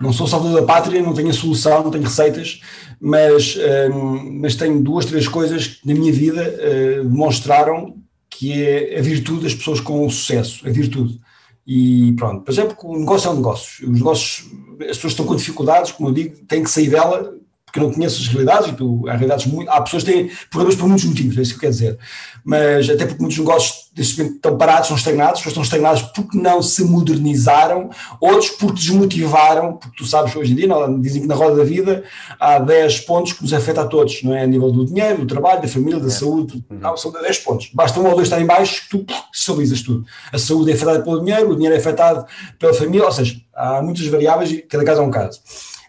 não 0.00 0.12
sou 0.12 0.26
salvador 0.26 0.60
da 0.60 0.66
pátria, 0.66 1.00
não 1.00 1.14
tenho 1.14 1.30
a 1.30 1.32
solução, 1.32 1.84
não 1.84 1.90
tenho 1.90 2.04
receitas, 2.04 2.60
mas, 3.00 3.56
um, 3.92 4.40
mas 4.40 4.56
tenho 4.56 4.82
duas, 4.82 5.06
três 5.06 5.28
coisas 5.28 5.66
que 5.68 5.86
na 5.86 5.94
minha 5.94 6.12
vida 6.12 6.42
uh, 6.42 7.04
demonstraram 7.04 7.96
que 8.28 8.60
é 8.60 8.98
a 8.98 9.02
virtude 9.02 9.42
das 9.42 9.54
pessoas 9.54 9.80
com 9.80 10.08
sucesso, 10.10 10.66
a 10.66 10.70
virtude. 10.70 11.20
E 11.64 12.12
pronto, 12.14 12.42
por 12.42 12.50
exemplo, 12.50 12.76
o 12.82 12.98
negócio 12.98 13.28
é 13.28 13.30
um 13.30 13.36
negócio. 13.36 13.88
Os 13.88 13.98
negócios, 13.98 14.50
as 14.80 14.96
pessoas 14.96 15.12
estão 15.12 15.26
com 15.26 15.36
dificuldades, 15.36 15.92
como 15.92 16.08
eu 16.08 16.14
digo, 16.14 16.36
têm 16.46 16.64
que 16.64 16.70
sair 16.70 16.88
dela, 16.88 17.34
porque 17.72 17.80
não 17.80 17.90
conheço 17.90 18.20
as 18.20 18.28
realidades 18.28 18.68
e 18.68 18.72
tu, 18.74 19.08
há 19.08 19.12
realidades 19.12 19.46
muito, 19.46 19.70
há 19.70 19.80
pessoas 19.80 20.04
que 20.04 20.12
têm 20.12 20.30
problemas 20.50 20.76
por 20.76 20.86
muitos 20.86 21.06
motivos, 21.06 21.38
é 21.38 21.40
isso 21.40 21.52
que 21.52 21.56
eu 21.56 21.60
quero 21.60 21.72
dizer. 21.72 21.98
Mas 22.44 22.90
até 22.90 23.06
porque 23.06 23.20
muitos 23.20 23.38
negócios 23.38 23.90
neste 23.96 24.18
momento 24.18 24.36
estão 24.36 24.58
parados, 24.58 24.82
estão 24.82 24.96
estagnados, 24.96 25.40
pessoas 25.40 25.52
estão 25.52 25.62
estagnadas 25.62 26.02
porque 26.02 26.36
não 26.36 26.62
se 26.62 26.84
modernizaram, 26.84 27.88
outros 28.20 28.50
porque 28.50 28.74
desmotivaram, 28.74 29.74
porque 29.74 29.96
tu 29.96 30.04
sabes 30.04 30.36
hoje 30.36 30.52
em 30.52 30.56
dia, 30.56 30.66
não, 30.66 31.00
dizem 31.00 31.22
que 31.22 31.28
na 31.28 31.34
roda 31.34 31.56
da 31.56 31.64
vida 31.64 32.04
há 32.38 32.58
10 32.58 33.00
pontos 33.00 33.32
que 33.32 33.42
nos 33.42 33.54
afetam 33.54 33.84
a 33.84 33.86
todos, 33.86 34.22
não 34.22 34.34
é? 34.34 34.42
A 34.42 34.46
nível 34.46 34.70
do 34.70 34.84
dinheiro, 34.84 35.18
do 35.18 35.26
trabalho, 35.26 35.62
da 35.62 35.68
família, 35.68 35.98
da 35.98 36.08
é. 36.08 36.10
saúde, 36.10 36.62
uhum. 36.70 36.78
não, 36.78 36.96
são 36.96 37.10
10 37.10 37.38
pontos. 37.38 37.70
Basta 37.72 37.98
um 37.98 38.06
ou 38.06 38.14
dois 38.14 38.28
estar 38.28 38.40
em 38.40 38.46
baixo 38.46 38.82
que 38.82 38.98
tu 38.98 39.06
estabilizas 39.32 39.80
tudo. 39.80 40.04
A 40.30 40.38
saúde 40.38 40.70
é 40.70 40.74
afetada 40.74 41.00
pelo 41.02 41.20
dinheiro, 41.20 41.50
o 41.50 41.54
dinheiro 41.54 41.74
é 41.74 41.78
afetado 41.78 42.26
pela 42.58 42.74
família, 42.74 43.06
ou 43.06 43.12
seja, 43.12 43.36
há 43.54 43.80
muitas 43.82 44.06
variáveis 44.06 44.50
e 44.50 44.58
cada 44.58 44.84
caso 44.84 45.00
é 45.00 45.04
um 45.04 45.10
caso. 45.10 45.40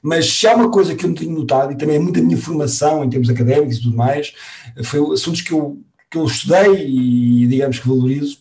Mas 0.03 0.25
se 0.25 0.45
há 0.45 0.53
uma 0.53 0.69
coisa 0.69 0.93
que 0.93 1.05
eu 1.05 1.07
não 1.07 1.15
tenho 1.15 1.31
notado, 1.31 1.71
e 1.71 1.77
também 1.77 1.95
é 1.95 1.99
muita 1.99 2.21
minha 2.21 2.37
formação 2.37 3.05
em 3.05 3.09
termos 3.09 3.29
académicos 3.29 3.77
e 3.77 3.81
tudo 3.83 3.95
mais, 3.95 4.33
foi 4.83 4.99
assuntos 5.13 5.39
que 5.39 5.53
eu, 5.53 5.81
que 6.11 6.17
eu 6.17 6.25
estudei 6.25 6.85
e, 6.85 7.47
digamos, 7.47 7.79
que 7.79 7.87
valorizo. 7.87 8.39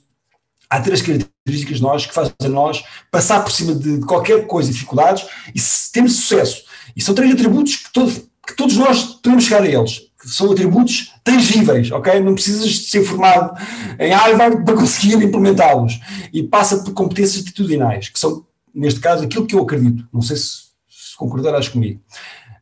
Há 0.68 0.80
três 0.80 1.00
características 1.00 1.80
nós 1.80 2.04
que 2.04 2.12
fazem 2.12 2.34
a 2.42 2.48
nós 2.48 2.82
passar 3.12 3.44
por 3.44 3.52
cima 3.52 3.76
de 3.76 4.00
qualquer 4.00 4.44
coisa, 4.48 4.72
dificuldades, 4.72 5.24
e 5.54 5.60
temos 5.92 6.16
sucesso. 6.16 6.64
E 6.96 7.00
são 7.00 7.14
três 7.14 7.32
atributos 7.32 7.76
que, 7.76 7.92
todo, 7.92 8.10
que 8.44 8.56
todos 8.56 8.76
nós 8.76 9.04
podemos 9.22 9.44
chegar 9.44 9.62
a 9.62 9.68
eles. 9.68 10.10
São 10.24 10.50
atributos 10.50 11.12
tangíveis, 11.22 11.92
ok? 11.92 12.18
Não 12.20 12.34
precisas 12.34 12.70
de 12.70 12.88
ser 12.88 13.04
formado 13.04 13.56
em 14.00 14.12
Harvard 14.12 14.64
para 14.64 14.74
conseguir 14.74 15.14
implementá-los. 15.22 16.00
E 16.32 16.42
passa 16.42 16.78
por 16.78 16.92
competências 16.92 17.42
atitudinais, 17.42 18.08
que 18.08 18.18
são, 18.18 18.44
neste 18.74 18.98
caso, 18.98 19.24
aquilo 19.24 19.46
que 19.46 19.54
eu 19.54 19.62
acredito. 19.62 20.08
Não 20.12 20.22
sei 20.22 20.36
se 20.36 20.61
concordarás 21.22 21.68
comigo. 21.68 22.00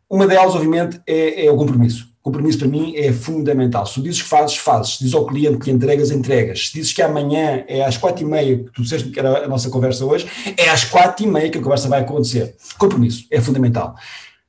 Uma 0.09 0.27
delas, 0.27 0.55
obviamente, 0.55 1.01
é, 1.07 1.47
é 1.47 1.51
o 1.51 1.57
compromisso. 1.57 2.11
O 2.21 2.25
compromisso 2.25 2.59
para 2.59 2.69
mim 2.69 2.95
é 2.97 3.13
fundamental. 3.13 3.87
Se 3.87 3.95
tu 3.95 4.03
dizes 4.03 4.21
que 4.21 4.29
fazes, 4.29 4.57
fazes. 4.57 4.95
Se 4.95 4.99
dizes 4.99 5.15
ao 5.15 5.25
cliente 5.25 5.59
que 5.59 5.71
entregas, 5.71 6.11
entregas. 6.11 6.69
Se 6.69 6.75
dizes 6.75 6.93
que 6.93 7.01
amanhã 7.01 7.65
é 7.67 7.83
às 7.83 7.97
quatro 7.97 8.25
e 8.25 8.27
meia, 8.27 8.59
que 8.59 8.73
tu 8.73 8.83
disseste 8.83 9.09
que 9.09 9.19
era 9.19 9.45
a 9.45 9.49
nossa 9.49 9.71
conversa 9.71 10.05
hoje, 10.05 10.29
é 10.57 10.69
às 10.69 10.85
quatro 10.85 11.25
e 11.25 11.29
meia 11.29 11.49
que 11.49 11.59
a 11.59 11.63
conversa 11.63 11.89
vai 11.89 12.01
acontecer. 12.01 12.57
Compromisso 12.77 13.27
é 13.31 13.41
fundamental. 13.41 13.95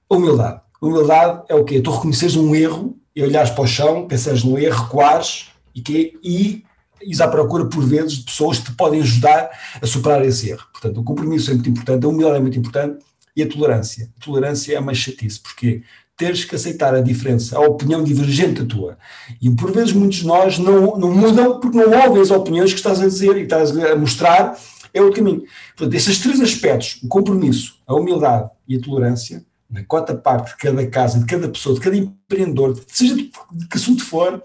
Humildade. 0.10 0.62
Humildade 0.82 1.44
é 1.48 1.56
o 1.56 1.64
quê? 1.64 1.80
Tu 1.80 1.92
reconheceres 1.92 2.36
um 2.36 2.54
erro 2.56 2.98
e 3.16 3.24
olhares 3.24 3.52
para 3.52 3.64
o 3.64 3.68
chão, 3.68 4.08
pensares 4.08 4.44
no 4.44 4.58
erro, 4.58 4.84
recuares 4.84 5.52
e, 5.76 5.82
que, 5.82 6.20
e 6.24 6.64
ires 7.02 7.22
à 7.22 7.28
procura, 7.28 7.66
por 7.66 7.86
vezes, 7.86 8.14
de 8.14 8.24
pessoas 8.24 8.58
que 8.58 8.66
te 8.66 8.76
podem 8.76 9.02
ajudar 9.02 9.50
a 9.82 9.86
superar 9.86 10.26
esse 10.26 10.50
erro. 10.50 10.66
Portanto, 10.72 11.00
o 11.00 11.04
compromisso 11.04 11.52
é 11.52 11.54
muito 11.54 11.70
importante, 11.70 12.06
a 12.06 12.10
humildade 12.10 12.38
é 12.38 12.42
muito 12.42 12.58
importante 12.58 12.98
e 13.36 13.44
a 13.44 13.48
tolerância. 13.48 14.10
A 14.18 14.24
tolerância 14.24 14.76
é 14.76 14.80
uma 14.80 14.94
chatice, 14.94 15.40
porque 15.40 15.84
teres 16.18 16.46
que 16.46 16.56
aceitar 16.56 16.94
a 16.94 17.02
diferença, 17.02 17.58
a 17.58 17.62
opinião 17.62 18.04
divergente 18.04 18.62
da 18.62 18.68
tua. 18.68 18.98
E 19.42 19.50
por 19.50 19.72
vezes 19.72 19.92
muitos 19.92 20.20
de 20.20 20.28
nós 20.28 20.60
não, 20.60 20.98
não 20.98 21.12
mudam 21.12 21.60
porque 21.60 21.78
não 21.78 21.92
ouvem 22.06 22.22
as 22.22 22.30
opiniões 22.30 22.72
que 22.72 22.78
estás 22.78 23.02
a 23.02 23.08
dizer 23.08 23.38
e 23.38 23.44
estás 23.44 23.76
a 23.76 23.96
mostrar, 23.96 24.56
é 24.94 25.02
o 25.02 25.12
caminho. 25.12 25.44
Portanto, 25.76 25.96
esses 25.96 26.20
três 26.20 26.40
aspectos, 26.40 27.00
o 27.02 27.08
compromisso, 27.08 27.80
a 27.88 27.96
humildade 27.96 28.50
e 28.68 28.76
a 28.76 28.82
tolerância, 28.82 29.44
na 29.70 29.84
cota 29.84 30.14
parte 30.14 30.52
de 30.52 30.58
cada 30.58 30.86
casa, 30.88 31.20
de 31.20 31.26
cada 31.26 31.50
pessoa, 31.50 31.74
de 31.74 31.82
cada 31.82 31.96
empreendedor, 31.96 32.80
seja 32.88 33.16
de 33.16 33.32
que 33.70 33.78
assunto 33.78 34.06
for, 34.06 34.44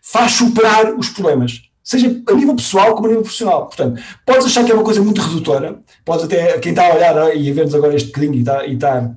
faz 0.00 0.32
superar 0.32 0.94
os 0.94 1.08
problemas 1.10 1.70
seja 1.82 2.22
a 2.28 2.32
nível 2.34 2.54
pessoal 2.54 2.94
como 2.94 3.06
a 3.06 3.08
nível 3.08 3.22
profissional. 3.22 3.66
Portanto, 3.66 4.02
podes 4.26 4.46
achar 4.46 4.64
que 4.64 4.70
é 4.72 4.74
uma 4.74 4.84
coisa 4.84 5.02
muito 5.02 5.20
redutora, 5.20 5.80
podes 6.04 6.24
até, 6.24 6.58
quem 6.58 6.70
está 6.70 6.86
a 6.90 6.94
olhar 6.94 7.36
e 7.36 7.50
a 7.50 7.54
ver-nos 7.54 7.74
agora 7.74 7.94
este 7.94 8.08
bocadinho 8.08 8.34
e 8.34 8.40
está, 8.40 8.66
e 8.66 8.74
está 8.74 9.14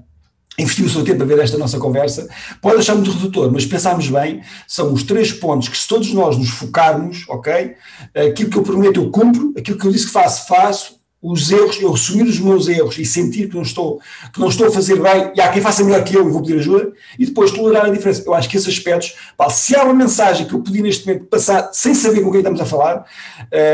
investir 0.58 0.86
o 0.86 0.90
seu 0.90 1.04
tempo 1.04 1.22
a 1.22 1.26
ver 1.26 1.40
esta 1.40 1.58
nossa 1.58 1.78
conversa, 1.78 2.30
pode 2.62 2.78
achar 2.78 2.96
muito 2.96 3.12
redutor, 3.12 3.52
mas 3.52 3.66
pensarmos 3.66 4.10
bem, 4.10 4.42
são 4.68 4.94
os 4.94 5.04
três 5.04 5.32
pontos 5.32 5.68
que 5.68 5.78
se 5.78 5.88
todos 5.88 6.14
nós 6.14 6.38
nos 6.38 6.50
focarmos, 6.50 7.26
ok? 7.28 7.76
Aquilo 8.16 8.50
que 8.50 8.58
eu 8.58 8.64
prometo 8.64 9.02
eu 9.02 9.12
cumpro, 9.12 9.54
aquilo 9.58 9.78
que 9.78 9.86
eu 9.86 9.92
disse 9.92 10.06
que 10.06 10.14
faço, 10.14 10.48
faço, 10.48 10.96
os 11.32 11.52
erros, 11.52 11.82
eu 11.82 11.94
assumir 11.94 12.24
os 12.24 12.40
meus 12.40 12.68
erros 12.68 12.98
e 13.00 13.06
sentir 13.06 13.50
que 13.50 13.56
não 13.56 13.64
estou, 13.64 14.00
que 14.32 14.40
não 14.40 14.48
estou 14.48 14.68
a 14.68 14.72
fazer 14.72 15.02
bem, 15.02 15.32
e 15.36 15.42
há 15.42 15.50
quem 15.50 15.62
faça 15.62 15.84
melhor 15.84 16.04
que 16.04 16.16
eu 16.16 16.28
e 16.28 16.32
vou 16.32 16.42
pedir 16.42 16.60
ajuda, 16.60 16.92
e 17.18 17.26
depois 17.26 17.52
tolerar 17.52 17.86
a 17.86 17.90
diferença. 17.90 18.24
Eu 18.26 18.34
acho 18.34 18.48
que 18.48 18.58
esses 18.58 18.70
aspectos, 18.70 19.16
pá, 19.36 19.50
se 19.50 19.76
há 19.76 19.84
uma 19.84 19.94
mensagem 19.94 20.48
que 20.48 20.54
eu 20.54 20.62
podia 20.62 20.84
neste 20.84 21.08
momento 21.08 21.26
passar 21.26 21.72
sem 21.74 21.96
saber 21.96 22.22
com 22.22 22.30
quem 22.30 22.42
estamos 22.42 22.62
a 22.62 22.66
falar, 22.66 23.06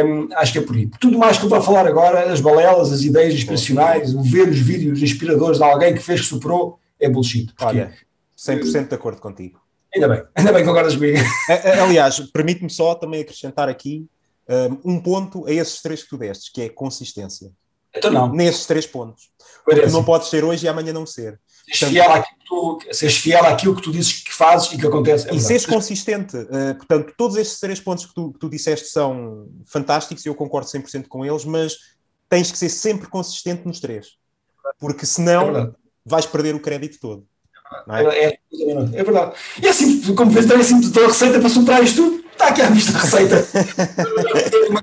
hum, 0.05 0.29
acho 0.35 0.53
que 0.53 0.59
é 0.59 0.61
por 0.61 0.75
aí. 0.75 0.89
Tudo 0.99 1.17
mais 1.17 1.37
que 1.37 1.43
eu 1.43 1.47
estou 1.47 1.59
a 1.59 1.61
falar 1.61 1.85
agora, 1.85 2.31
as 2.31 2.39
balelas, 2.39 2.91
as 2.91 3.01
ideias 3.01 3.33
inspiracionais, 3.33 4.13
o 4.13 4.21
ver 4.21 4.47
os 4.47 4.59
vídeos 4.59 5.01
inspiradores 5.01 5.57
de 5.57 5.63
alguém 5.63 5.93
que 5.93 6.01
fez, 6.01 6.21
que 6.21 6.27
superou, 6.27 6.79
é 6.99 7.09
bullshit. 7.09 7.51
Olha, 7.61 7.91
100% 8.37 8.87
de 8.87 8.95
acordo 8.95 9.19
contigo. 9.19 9.59
Ainda 9.93 10.07
bem, 10.07 10.23
ainda 10.35 10.53
bem 10.53 10.61
que 10.61 10.67
concordas 10.69 10.95
comigo. 10.95 11.17
Aliás, 11.83 12.19
permite-me 12.31 12.69
só 12.69 12.95
também 12.95 13.21
acrescentar 13.21 13.67
aqui 13.67 14.07
um 14.83 14.99
ponto 14.99 15.45
a 15.47 15.51
esses 15.51 15.81
três 15.81 16.03
que 16.03 16.09
tu 16.09 16.17
destes, 16.17 16.49
que 16.49 16.61
é 16.61 16.69
consistência. 16.69 17.51
Então 17.95 18.11
não. 18.11 18.31
Nesses 18.33 18.65
três 18.65 18.85
pontos. 18.85 19.29
Porque 19.65 19.85
não 19.87 20.03
pode 20.03 20.27
ser 20.27 20.43
hoje 20.43 20.65
e 20.65 20.69
amanhã 20.69 20.93
não 20.93 21.05
ser. 21.05 21.39
Seres 21.71 21.93
fiel, 21.93 22.11
àquilo 22.11 22.77
que 22.77 22.85
tu, 22.87 22.93
seres 22.93 23.17
fiel 23.17 23.45
àquilo 23.45 23.75
que 23.75 23.81
tu 23.81 23.91
dizes 23.91 24.23
que 24.23 24.33
fazes 24.33 24.71
e 24.71 24.77
que 24.77 24.87
acontece. 24.87 25.29
É 25.29 25.35
e 25.35 25.39
seres 25.39 25.65
consistente. 25.65 26.35
Uh, 26.35 26.75
portanto, 26.75 27.13
todos 27.17 27.37
estes 27.37 27.59
três 27.59 27.79
pontos 27.79 28.05
que 28.05 28.13
tu, 28.13 28.31
que 28.31 28.39
tu 28.39 28.49
disseste 28.49 28.87
são 28.87 29.47
fantásticos 29.65 30.25
e 30.25 30.29
eu 30.29 30.35
concordo 30.35 30.67
100% 30.67 31.07
com 31.07 31.25
eles, 31.25 31.45
mas 31.45 31.77
tens 32.29 32.51
que 32.51 32.57
ser 32.57 32.69
sempre 32.69 33.07
consistente 33.07 33.67
nos 33.67 33.79
três. 33.79 34.15
Porque 34.79 35.05
senão 35.05 35.55
é 35.55 35.71
vais 36.05 36.25
perder 36.25 36.55
o 36.55 36.59
crédito 36.59 36.99
todo. 36.99 37.27
É? 37.89 38.03
É, 38.03 38.25
é, 38.25 38.39
é, 38.93 39.03
verdade. 39.03 39.35
E 39.61 39.67
assim, 39.67 40.15
como 40.15 40.31
vês, 40.31 40.45
também 40.45 40.61
assim, 40.61 40.91
toda 40.91 41.05
a 41.05 41.09
receita 41.09 41.39
para 41.39 41.49
superar 41.49 41.83
isto 41.83 41.95
tudo 41.97 42.20
está 42.31 42.47
aqui 42.47 42.61
à 42.61 42.69
vista 42.69 42.97
a 42.97 43.01
receita. 43.01 43.47
uma 44.69 44.81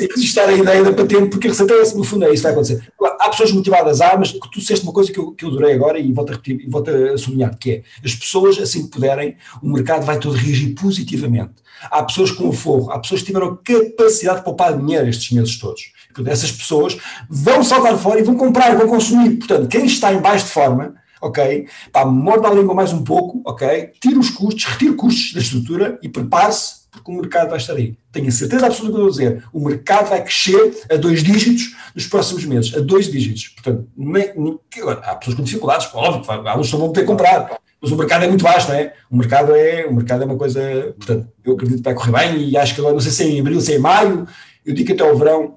e 0.00 0.06
registrar 0.14 0.48
a 0.48 0.52
ideia 0.52 0.84
da 0.84 0.92
patente, 0.92 1.28
porque 1.28 1.48
a 1.48 1.50
receita 1.50 1.74
é, 1.74 1.94
no 1.94 2.04
fundo 2.04 2.24
é 2.24 2.32
isso 2.32 2.36
que 2.36 2.42
vai 2.42 2.52
acontecer. 2.52 2.92
Há 3.20 3.28
pessoas 3.30 3.52
motivadas, 3.52 4.00
há, 4.00 4.16
mas 4.16 4.32
tu 4.32 4.58
disseste 4.58 4.84
uma 4.84 4.92
coisa 4.92 5.12
que 5.12 5.18
eu, 5.18 5.32
que 5.32 5.44
eu 5.44 5.48
adorei 5.50 5.74
agora 5.74 5.98
e 5.98 6.12
volto 6.12 6.30
a 6.30 6.32
repetir, 6.34 6.60
e 6.60 6.70
volto 6.70 6.90
a 6.90 7.18
sublinhar, 7.18 7.56
que 7.58 7.70
é, 7.70 7.82
as 8.04 8.14
pessoas, 8.14 8.58
assim 8.58 8.84
que 8.84 8.90
puderem, 8.90 9.36
o 9.62 9.68
mercado 9.68 10.04
vai 10.04 10.18
todo 10.18 10.36
reagir 10.36 10.74
positivamente. 10.74 11.52
Há 11.90 12.02
pessoas 12.02 12.30
com 12.32 12.52
forro, 12.52 12.90
há 12.90 12.98
pessoas 12.98 13.20
que 13.20 13.26
tiveram 13.26 13.56
capacidade 13.56 14.38
de 14.38 14.44
poupar 14.44 14.76
dinheiro 14.76 15.08
estes 15.08 15.30
meses 15.30 15.58
todos. 15.58 15.92
Portanto, 16.08 16.32
essas 16.32 16.50
pessoas 16.50 16.96
vão 17.28 17.62
saltar 17.62 17.96
fora 17.96 18.18
e 18.18 18.24
vão 18.24 18.36
comprar, 18.36 18.76
vão 18.76 18.88
consumir. 18.88 19.36
Portanto, 19.36 19.68
quem 19.68 19.86
está 19.86 20.12
em 20.12 20.18
baixo 20.18 20.46
de 20.46 20.52
forma, 20.52 20.94
ok? 21.20 21.66
Pá, 21.92 22.04
morda 22.04 22.48
a 22.48 22.54
língua 22.54 22.74
mais 22.74 22.92
um 22.92 23.02
pouco, 23.02 23.42
ok? 23.44 23.92
Tira 24.00 24.18
os 24.18 24.30
custos, 24.30 24.64
retira 24.64 24.94
custos 24.94 25.34
da 25.34 25.40
estrutura 25.40 25.98
e 26.02 26.08
prepare-se 26.08 26.78
porque 26.90 27.10
o 27.10 27.14
mercado 27.14 27.50
vai 27.50 27.58
estar 27.58 27.74
aí. 27.74 27.96
Tenho 28.10 28.28
a 28.28 28.30
certeza 28.30 28.66
absoluta 28.66 28.94
que 28.94 28.98
eu 28.98 29.02
vou 29.02 29.10
dizer. 29.10 29.44
O 29.52 29.64
mercado 29.64 30.08
vai 30.08 30.22
crescer 30.22 30.84
a 30.90 30.96
dois 30.96 31.22
dígitos 31.22 31.76
nos 31.94 32.06
próximos 32.06 32.44
meses, 32.44 32.74
a 32.74 32.80
dois 32.80 33.10
dígitos. 33.10 33.48
Portanto, 33.48 33.88
nem, 33.96 34.32
nem, 34.36 34.58
há 35.02 35.14
pessoas 35.14 35.36
com 35.36 35.42
dificuldades, 35.42 35.88
óbvio, 35.92 36.48
alguns 36.48 36.72
não 36.72 36.80
vão 36.80 36.92
ter 36.92 37.00
que 37.00 37.06
comprar, 37.06 37.58
mas 37.80 37.90
o 37.92 37.96
mercado 37.96 38.24
é 38.24 38.28
muito 38.28 38.42
vasto, 38.42 38.70
não 38.70 38.78
é? 38.78 38.92
O 39.10 39.16
mercado 39.16 39.54
é, 39.54 39.86
o 39.86 39.94
mercado 39.94 40.22
é 40.22 40.26
uma 40.26 40.36
coisa, 40.36 40.94
portanto, 40.98 41.28
eu 41.44 41.52
acredito 41.54 41.78
que 41.78 41.84
vai 41.84 41.94
correr 41.94 42.12
bem 42.12 42.48
e 42.48 42.56
acho 42.56 42.74
que 42.74 42.80
agora, 42.80 42.94
não 42.94 43.00
sei 43.00 43.12
se 43.12 43.22
é 43.22 43.26
em 43.26 43.40
abril, 43.40 43.60
se 43.60 43.72
é 43.72 43.76
em 43.76 43.80
maio, 43.80 44.26
eu 44.64 44.74
digo 44.74 44.86
que 44.86 44.92
até 44.92 45.08
ao 45.08 45.16
verão 45.16 45.56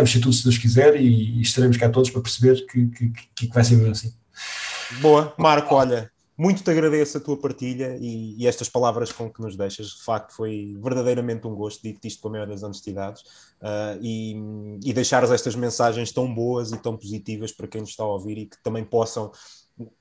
mexer 0.00 0.20
tudo 0.20 0.34
se 0.34 0.44
Deus 0.44 0.58
quiser 0.58 0.96
e, 0.96 1.38
e 1.38 1.40
estaremos 1.40 1.76
cá 1.76 1.88
todos 1.88 2.10
para 2.10 2.20
perceber 2.20 2.66
que, 2.66 2.86
que, 2.88 3.12
que 3.34 3.54
vai 3.54 3.64
ser 3.64 3.76
mesmo 3.76 3.92
assim. 3.92 4.12
Boa, 4.98 5.32
Marco, 5.38 5.74
olha, 5.74 6.10
muito 6.36 6.64
te 6.64 6.70
agradeço 6.70 7.18
a 7.18 7.20
tua 7.20 7.36
partilha 7.36 7.96
e, 8.00 8.34
e, 8.42 8.46
estas 8.46 8.68
palavras 8.68 9.12
com 9.12 9.30
que 9.30 9.40
nos 9.40 9.56
deixas. 9.56 9.88
De 9.88 10.02
facto, 10.02 10.34
foi 10.34 10.76
verdadeiramente 10.82 11.46
um 11.46 11.54
gosto, 11.54 11.82
digo-te 11.82 12.08
isto 12.08 12.20
com 12.20 12.28
a 12.28 12.30
maior 12.32 12.46
das 12.46 12.62
honestidades, 12.62 13.22
uh, 13.60 13.98
e, 14.00 14.34
e 14.84 14.92
deixares 14.92 15.30
estas 15.30 15.54
mensagens 15.54 16.10
tão 16.10 16.32
boas 16.32 16.72
e 16.72 16.78
tão 16.78 16.96
positivas 16.96 17.52
para 17.52 17.68
quem 17.68 17.82
nos 17.82 17.90
está 17.90 18.02
a 18.02 18.08
ouvir 18.08 18.38
e 18.38 18.46
que 18.46 18.56
também 18.62 18.84
possam, 18.84 19.30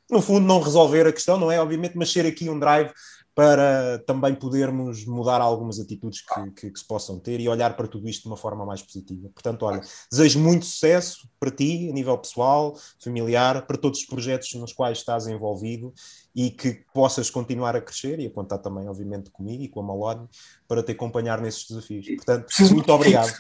no 0.10 0.22
fundo, 0.22 0.46
não 0.46 0.62
resolver 0.62 1.06
a 1.06 1.14
questão, 1.14 1.38
não 1.38 1.52
é? 1.52 1.62
Obviamente, 1.62 1.98
mas 1.98 2.12
ser 2.12 2.26
aqui 2.26 2.50
um 2.50 2.58
drive 2.58 2.92
para 3.40 4.00
também 4.00 4.36
podermos 4.36 5.06
mudar 5.06 5.40
algumas 5.40 5.80
atitudes 5.80 6.20
que, 6.20 6.52
que, 6.52 6.72
que, 6.72 6.78
se 6.78 6.86
possam 6.86 7.18
ter 7.18 7.40
e 7.40 7.48
olhar 7.48 7.74
para 7.78 7.88
tudo 7.88 8.10
isto 8.10 8.24
de 8.24 8.28
uma 8.28 8.36
forma 8.36 8.66
mais 8.66 8.82
positiva. 8.82 9.30
Portanto, 9.34 9.64
olha, 9.64 9.80
desejo 10.12 10.42
muito 10.42 10.66
sucesso 10.66 11.26
para 11.40 11.50
ti, 11.50 11.88
a 11.90 11.94
nível 11.94 12.18
pessoal, 12.18 12.78
familiar, 13.02 13.66
para 13.66 13.78
todos 13.78 14.02
os 14.02 14.06
projetos 14.06 14.54
nos 14.56 14.74
quais 14.74 14.98
estás 14.98 15.26
envolvido 15.26 15.94
e 16.36 16.50
que 16.50 16.84
possas 16.94 17.30
continuar 17.30 17.78
a 17.78 17.82
crescer 17.82 18.20
e 18.20 18.26
a 18.26 18.30
contar 18.30 18.58
também, 18.58 18.90
obviamente, 18.90 19.32
comigo 19.32 19.64
e 19.64 19.70
com 19.70 19.80
a 19.80 19.84
Malone 19.84 20.28
para 20.68 20.84
te 20.84 20.92
acompanhar 20.92 21.40
nesses 21.40 21.66
desafios. 21.66 22.08
Portanto, 22.08 22.46
Preciso 22.46 22.74
muito 22.74 22.92
obrigado. 22.92 23.32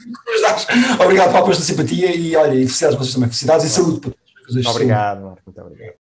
obrigado 1.04 1.28
pela 1.28 1.40
aposta 1.40 1.62
da 1.62 1.68
simpatia 1.68 2.16
e 2.16 2.38
olha, 2.38 2.54
e 2.54 2.60
felicidades 2.60 2.98
vocês 2.98 3.14
também. 3.16 3.28
Felicidades 3.28 3.66
e 3.66 3.70
saúde 3.70 4.00
para 4.00 4.12
todos. 4.12 4.66
Obrigado, 4.66 5.24
Marco. 5.24 5.42
Muito 5.46 5.62
obrigado. 5.62 6.09